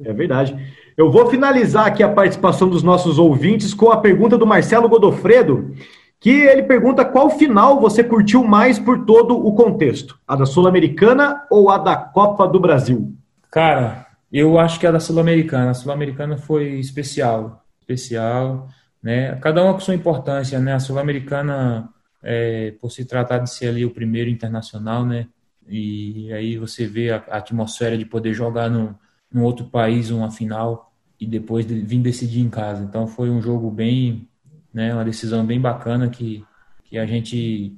[0.03, 0.53] É verdade.
[0.97, 5.73] Eu vou finalizar aqui a participação dos nossos ouvintes com a pergunta do Marcelo Godofredo,
[6.19, 11.43] que ele pergunta qual final você curtiu mais por todo o contexto, a da Sul-Americana
[11.49, 13.13] ou a da Copa do Brasil?
[13.49, 15.71] Cara, eu acho que a da Sul-Americana.
[15.71, 18.67] A Sul-Americana foi especial, especial,
[19.01, 19.35] né?
[19.35, 20.73] Cada uma com sua importância, né?
[20.73, 21.89] A Sul-Americana,
[22.25, 25.27] é, por se tratar de ser ali o primeiro internacional, né?
[25.67, 28.97] E aí você vê a, a atmosfera de poder jogar no,
[29.31, 32.83] num outro país uma final e depois de, vir decidir em casa.
[32.83, 34.27] Então foi um jogo bem
[34.75, 34.93] né?
[34.93, 36.45] Uma decisão bem bacana que,
[36.83, 37.77] que a gente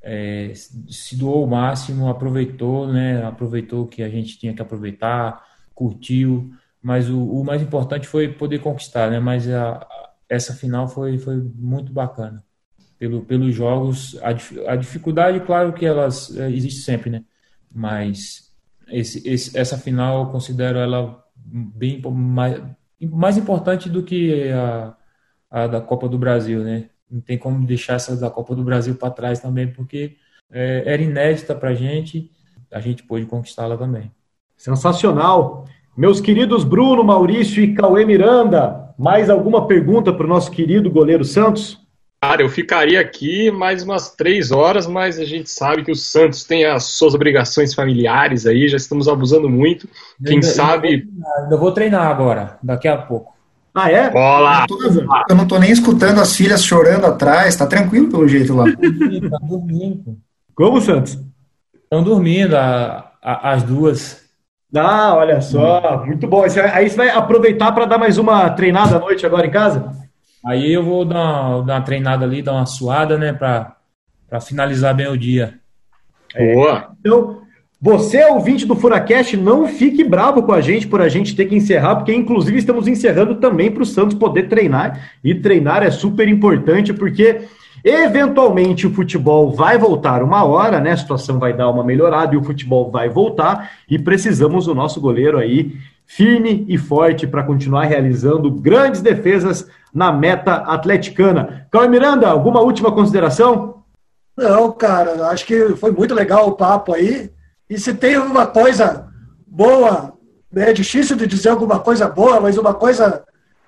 [0.00, 3.22] é, se doou o máximo, aproveitou, né?
[3.22, 5.44] Aproveitou o que a gente tinha que aproveitar,
[5.74, 6.50] curtiu,
[6.82, 9.20] mas o, o mais importante foi poder conquistar, né?
[9.20, 9.86] Mas a,
[10.26, 12.42] essa final foi, foi muito bacana.
[12.98, 17.22] Pelo, pelos jogos, a, a dificuldade, claro que elas é, existe sempre, né?
[17.72, 18.52] Mas
[18.88, 22.60] esse, esse, essa final eu considero ela bem mais,
[23.00, 24.96] mais importante do que a,
[25.50, 26.90] a da Copa do Brasil, né?
[27.10, 30.16] Não tem como deixar essa da Copa do Brasil para trás também, porque
[30.50, 32.30] é, era inédita para a gente,
[32.70, 34.10] a gente pôde conquistá-la também.
[34.56, 35.66] Sensacional!
[35.96, 41.24] Meus queridos Bruno, Maurício e Cauê Miranda, mais alguma pergunta para o nosso querido goleiro
[41.24, 41.87] Santos?
[42.20, 46.42] Cara, eu ficaria aqui mais umas três horas, mas a gente sabe que o Santos
[46.42, 49.88] tem as suas obrigações familiares aí, já estamos abusando muito.
[50.24, 51.08] Quem ainda, sabe.
[51.38, 53.36] Ainda vou treinar agora, daqui a pouco.
[53.72, 54.10] Ah, é?
[54.10, 54.62] Bola!
[54.62, 58.52] Eu, tô, eu não tô nem escutando as filhas chorando atrás, tá tranquilo pelo jeito
[58.52, 58.64] lá.
[58.64, 60.18] Tá dormindo.
[60.56, 61.16] Como, Santos?
[61.84, 64.24] Estão dormindo, a, a, as duas.
[64.74, 66.42] Ah, olha só, muito bom.
[66.42, 70.07] Aí você vai aproveitar para dar mais uma treinada à noite agora em casa?
[70.44, 73.76] Aí eu vou dar uma, dar uma treinada ali, dar uma suada, né, para
[74.40, 75.54] finalizar bem o dia.
[76.36, 76.92] Boa!
[77.00, 77.42] Então,
[77.80, 81.54] você, ouvinte do Furacast, não fique bravo com a gente por a gente ter que
[81.54, 85.12] encerrar, porque inclusive estamos encerrando também para o Santos poder treinar.
[85.22, 87.42] E treinar é super importante, porque
[87.84, 90.90] eventualmente o futebol vai voltar uma hora, né?
[90.90, 93.70] A situação vai dar uma melhorada e o futebol vai voltar.
[93.88, 95.76] E precisamos do nosso goleiro aí
[96.08, 101.66] firme e forte para continuar realizando grandes defesas na meta atleticana.
[101.70, 103.82] Cauê Miranda, alguma última consideração?
[104.34, 107.30] Não, cara, acho que foi muito legal o papo aí.
[107.68, 109.06] E se tem uma coisa
[109.46, 110.14] boa,
[110.50, 113.22] né, é difícil de dizer alguma coisa boa, mas uma coisa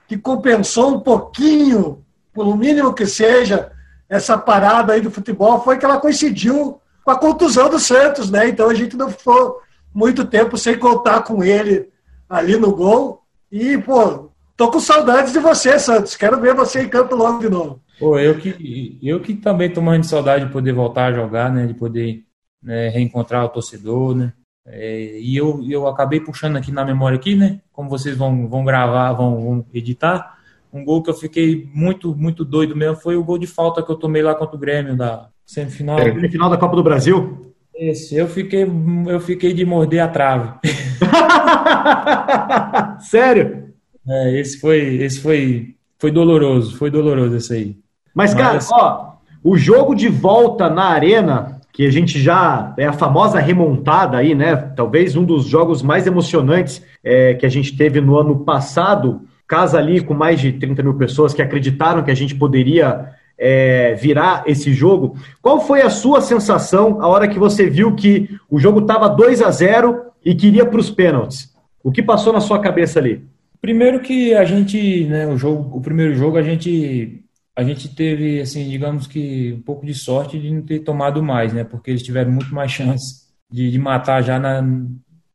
[0.09, 3.71] que compensou um pouquinho, pelo mínimo que seja,
[4.09, 8.49] essa parada aí do futebol, foi que ela coincidiu com a contusão do Santos, né?
[8.49, 9.61] Então a gente não ficou
[9.95, 11.91] muito tempo sem contar com ele
[12.31, 13.23] ali no gol.
[13.53, 16.15] E, pô, Tô com saudades de você, Santos.
[16.15, 17.81] Quero ver você em campo logo de novo.
[17.99, 21.51] Pô, eu que, eu que também tô morrendo de saudade de poder voltar a jogar,
[21.51, 21.67] né?
[21.67, 22.25] De poder
[22.63, 24.35] né, reencontrar o torcedor, né?
[24.67, 27.63] É, e eu, eu acabei puxando aqui na memória aqui, né?
[27.73, 30.37] Como vocês vão, vão gravar, vão, vão editar.
[30.71, 33.91] Um gol que eu fiquei muito, muito doido mesmo foi o gol de falta que
[33.91, 35.99] eu tomei lá contra o Grêmio da semifinal.
[36.01, 37.50] É, semifinal da Copa do Brasil?
[37.81, 38.71] Esse, eu fiquei,
[39.07, 40.51] eu fiquei de morder a trave.
[43.01, 43.71] Sério?
[44.07, 47.79] É, esse foi, esse foi, foi doloroso, foi doloroso esse aí.
[48.15, 48.71] Mas, cara, Mas...
[48.71, 54.19] ó, o jogo de volta na arena, que a gente já é a famosa remontada
[54.19, 54.55] aí, né?
[54.55, 59.79] Talvez um dos jogos mais emocionantes é, que a gente teve no ano passado, casa
[59.79, 63.09] ali com mais de 30 mil pessoas que acreditaram que a gente poderia
[63.41, 65.17] é, virar esse jogo.
[65.41, 69.41] Qual foi a sua sensação a hora que você viu que o jogo estava 2
[69.41, 71.51] a 0 e queria para os pênaltis?
[71.83, 73.25] O que passou na sua cabeça ali?
[73.59, 77.25] Primeiro que a gente, né, o jogo, o primeiro jogo a gente
[77.57, 81.53] a gente teve assim, digamos que um pouco de sorte de não ter tomado mais,
[81.53, 81.65] né?
[81.65, 84.63] Porque eles tiveram muito mais chance de, de matar já na,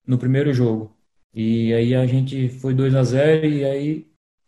[0.08, 0.96] no primeiro jogo.
[1.34, 4.08] E aí a gente foi 2 a 0 e aí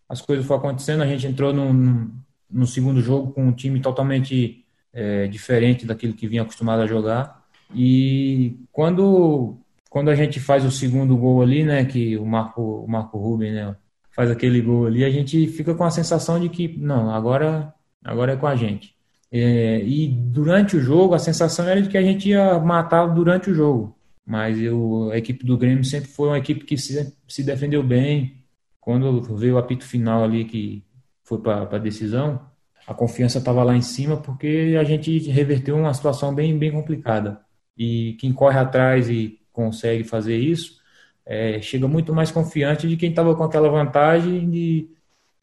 [0.09, 2.09] as coisas foram acontecendo, a gente entrou no,
[2.49, 7.43] no segundo jogo com um time totalmente é, diferente daquele que vinha acostumado a jogar.
[7.73, 9.57] E quando
[9.89, 13.53] quando a gente faz o segundo gol ali, né, que o Marco, o Marco Ruben,
[13.53, 13.75] né,
[14.11, 17.73] faz aquele gol ali, a gente fica com a sensação de que, não, agora,
[18.03, 18.95] agora é com a gente.
[19.31, 23.49] É, e durante o jogo, a sensação era de que a gente ia matar durante
[23.49, 23.95] o jogo.
[24.25, 28.43] Mas eu, a equipe do Grêmio sempre foi uma equipe que se, se defendeu bem.
[28.81, 30.83] Quando veio o apito final ali, que
[31.27, 32.39] foi para a decisão,
[32.87, 37.41] a confiança estava lá em cima, porque a gente reverteu uma situação bem, bem complicada.
[37.77, 40.79] E quem corre atrás e consegue fazer isso,
[41.25, 44.89] é, chega muito mais confiante de quem estava com aquela vantagem de,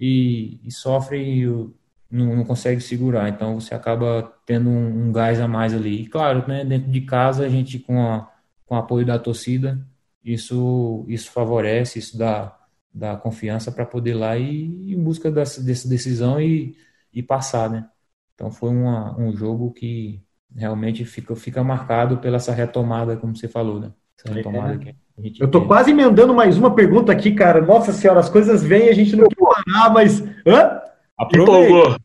[0.01, 1.47] e, e sofre e
[2.11, 3.29] não, não, consegue segurar.
[3.29, 6.03] Então você acaba tendo um, um, gás a mais ali.
[6.03, 8.31] E claro, né, dentro de casa, a gente com, a,
[8.65, 9.79] com o apoio da torcida,
[10.25, 12.57] isso, isso favorece, isso dá,
[12.95, 16.77] dá confiança para poder ir lá e ir em busca dessa, dessa decisão e,
[17.13, 17.89] e passar, né?
[18.35, 20.23] Então foi uma, um jogo que
[20.55, 23.93] realmente fica, fica marcado pela essa retomada, como você falou, né?
[24.91, 24.95] É.
[25.41, 27.61] Eu tô quase emendando mais uma pergunta aqui, cara.
[27.61, 30.21] Nossa senhora, as coisas vêm, a gente não quer parar, mas.
[30.47, 30.81] Hã?
[31.17, 31.97] Aprovou.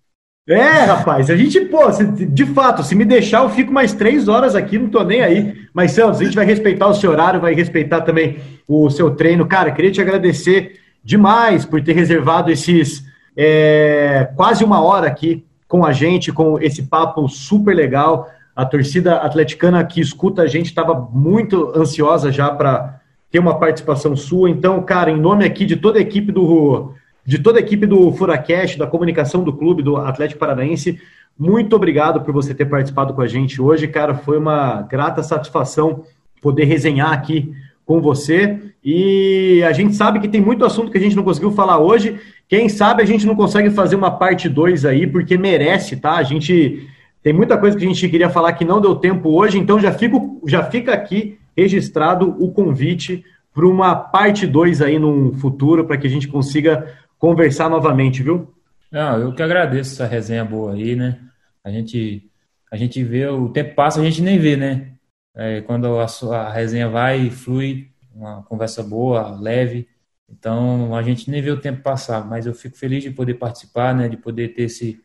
[0.50, 1.82] É, rapaz, a gente, pô,
[2.12, 5.54] de fato, se me deixar, eu fico mais três horas aqui, não tô nem aí.
[5.72, 9.46] Mas, Santos, a gente vai respeitar o seu horário, vai respeitar também o seu treino.
[9.46, 13.06] Cara, queria te agradecer demais por ter reservado esses
[13.38, 18.28] é, quase uma hora aqui com a gente, com esse papo super legal.
[18.56, 24.16] A torcida atleticana que escuta a gente estava muito ansiosa já para ter uma participação
[24.16, 24.50] sua.
[24.50, 26.96] Então, cara, em nome aqui de toda a equipe do
[27.30, 31.00] de toda a equipe do Furacast, da comunicação do clube, do Atlético Paranaense,
[31.38, 34.16] muito obrigado por você ter participado com a gente hoje, cara.
[34.16, 36.06] Foi uma grata satisfação
[36.42, 37.54] poder resenhar aqui
[37.86, 38.60] com você.
[38.84, 42.20] E a gente sabe que tem muito assunto que a gente não conseguiu falar hoje.
[42.48, 46.16] Quem sabe a gente não consegue fazer uma parte 2 aí, porque merece, tá?
[46.16, 46.90] A gente
[47.22, 49.92] tem muita coisa que a gente queria falar que não deu tempo hoje, então já,
[49.92, 53.24] fico, já fica aqui registrado o convite
[53.54, 56.88] para uma parte 2 aí no futuro, para que a gente consiga
[57.20, 58.52] conversar novamente, viu?
[58.92, 61.20] Não, eu que agradeço essa resenha boa aí, né?
[61.64, 62.32] A gente,
[62.72, 64.96] a gente vê, o tempo passa, a gente nem vê, né?
[65.36, 69.88] É, quando a, a resenha vai e flui, uma conversa boa, leve,
[70.28, 73.96] então a gente nem vê o tempo passar, mas eu fico feliz de poder participar,
[73.96, 74.08] né?
[74.08, 75.04] De poder ter esse,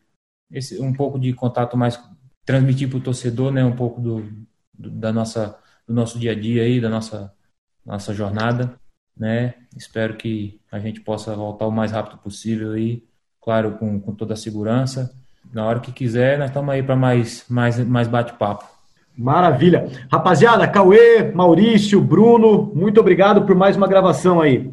[0.51, 2.01] esse um pouco de contato mais,
[2.45, 3.65] transmitir para o torcedor, né?
[3.65, 4.23] Um pouco do,
[4.73, 7.33] do, da nossa, do nosso dia a dia aí, da nossa,
[7.85, 8.79] nossa jornada,
[9.17, 9.55] né?
[9.77, 13.01] Espero que a gente possa voltar o mais rápido possível aí,
[13.41, 15.13] claro, com, com toda a segurança.
[15.53, 18.65] Na hora que quiser, nós estamos aí para mais, mais, mais bate-papo.
[19.17, 19.89] Maravilha.
[20.11, 24.69] Rapaziada, Cauê, Maurício, Bruno, muito obrigado por mais uma gravação aí.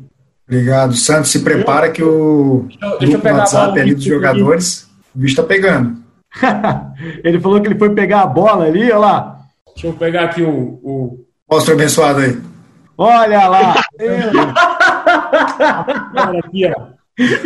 [0.48, 0.96] Obrigado.
[0.96, 5.44] Santos, se prepara que o deixa, deixa grupo WhatsApp ali dos jogadores, o bicho tá
[5.44, 5.98] pegando.
[7.24, 9.40] ele falou que ele foi pegar a bola ali, olha lá.
[9.76, 10.80] Deixa eu pegar aqui o...
[10.82, 11.26] o...
[11.48, 12.42] Mostra o abençoado aí.
[12.98, 13.76] Olha lá!
[16.28, 17.02] Olha aqui, ó.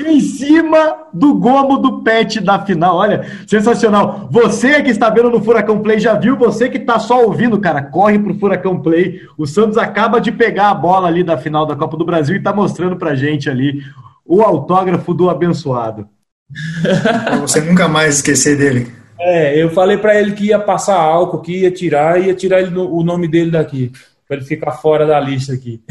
[0.07, 2.97] em cima do gomo do pet da final.
[2.97, 4.27] Olha, sensacional.
[4.31, 7.81] Você que está vendo no Furacão Play já viu, você que está só ouvindo, cara,
[7.81, 9.21] corre pro Furacão Play.
[9.37, 12.37] O Santos acaba de pegar a bola ali da final da Copa do Brasil e
[12.37, 13.83] está mostrando pra gente ali
[14.25, 16.07] o autógrafo do abençoado.
[17.23, 18.91] pra você nunca mais esquecer dele.
[19.19, 22.77] É, eu falei para ele que ia passar álcool, que ia tirar, ia tirar ele,
[22.77, 23.91] o nome dele daqui
[24.27, 25.81] para ele ficar fora da lista aqui.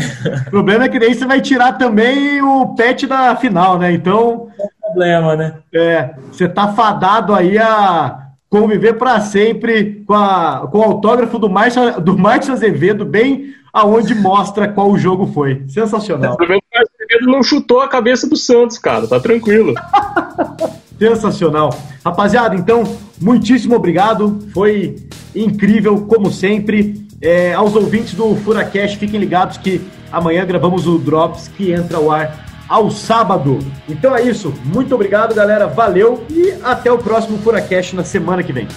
[0.47, 3.93] O problema é que daí você vai tirar também o pet da final, né?
[3.93, 4.49] Então.
[4.59, 5.55] É um problema, né?
[5.73, 11.51] É, você tá fadado aí a conviver para sempre com, a, com o autógrafo do
[11.51, 15.65] Márcio, do Márcio Azevedo, bem aonde mostra qual o jogo foi.
[15.69, 16.35] Sensacional.
[16.35, 19.07] O problema é que o Márcio Azevedo não chutou a cabeça do Santos, cara.
[19.07, 19.75] Tá tranquilo.
[20.99, 21.77] Sensacional.
[22.05, 22.85] Rapaziada, então,
[23.21, 24.41] muitíssimo obrigado.
[24.53, 24.97] Foi
[25.35, 27.04] incrível, como sempre.
[27.25, 29.81] É, aos ouvintes do Furacast, fiquem ligados que
[30.13, 33.59] amanhã gravamos o Drops que entra ao ar ao sábado.
[33.89, 34.53] Então é isso.
[34.63, 35.67] Muito obrigado, galera.
[35.67, 38.69] Valeu e até o próximo Furacast na semana que vem.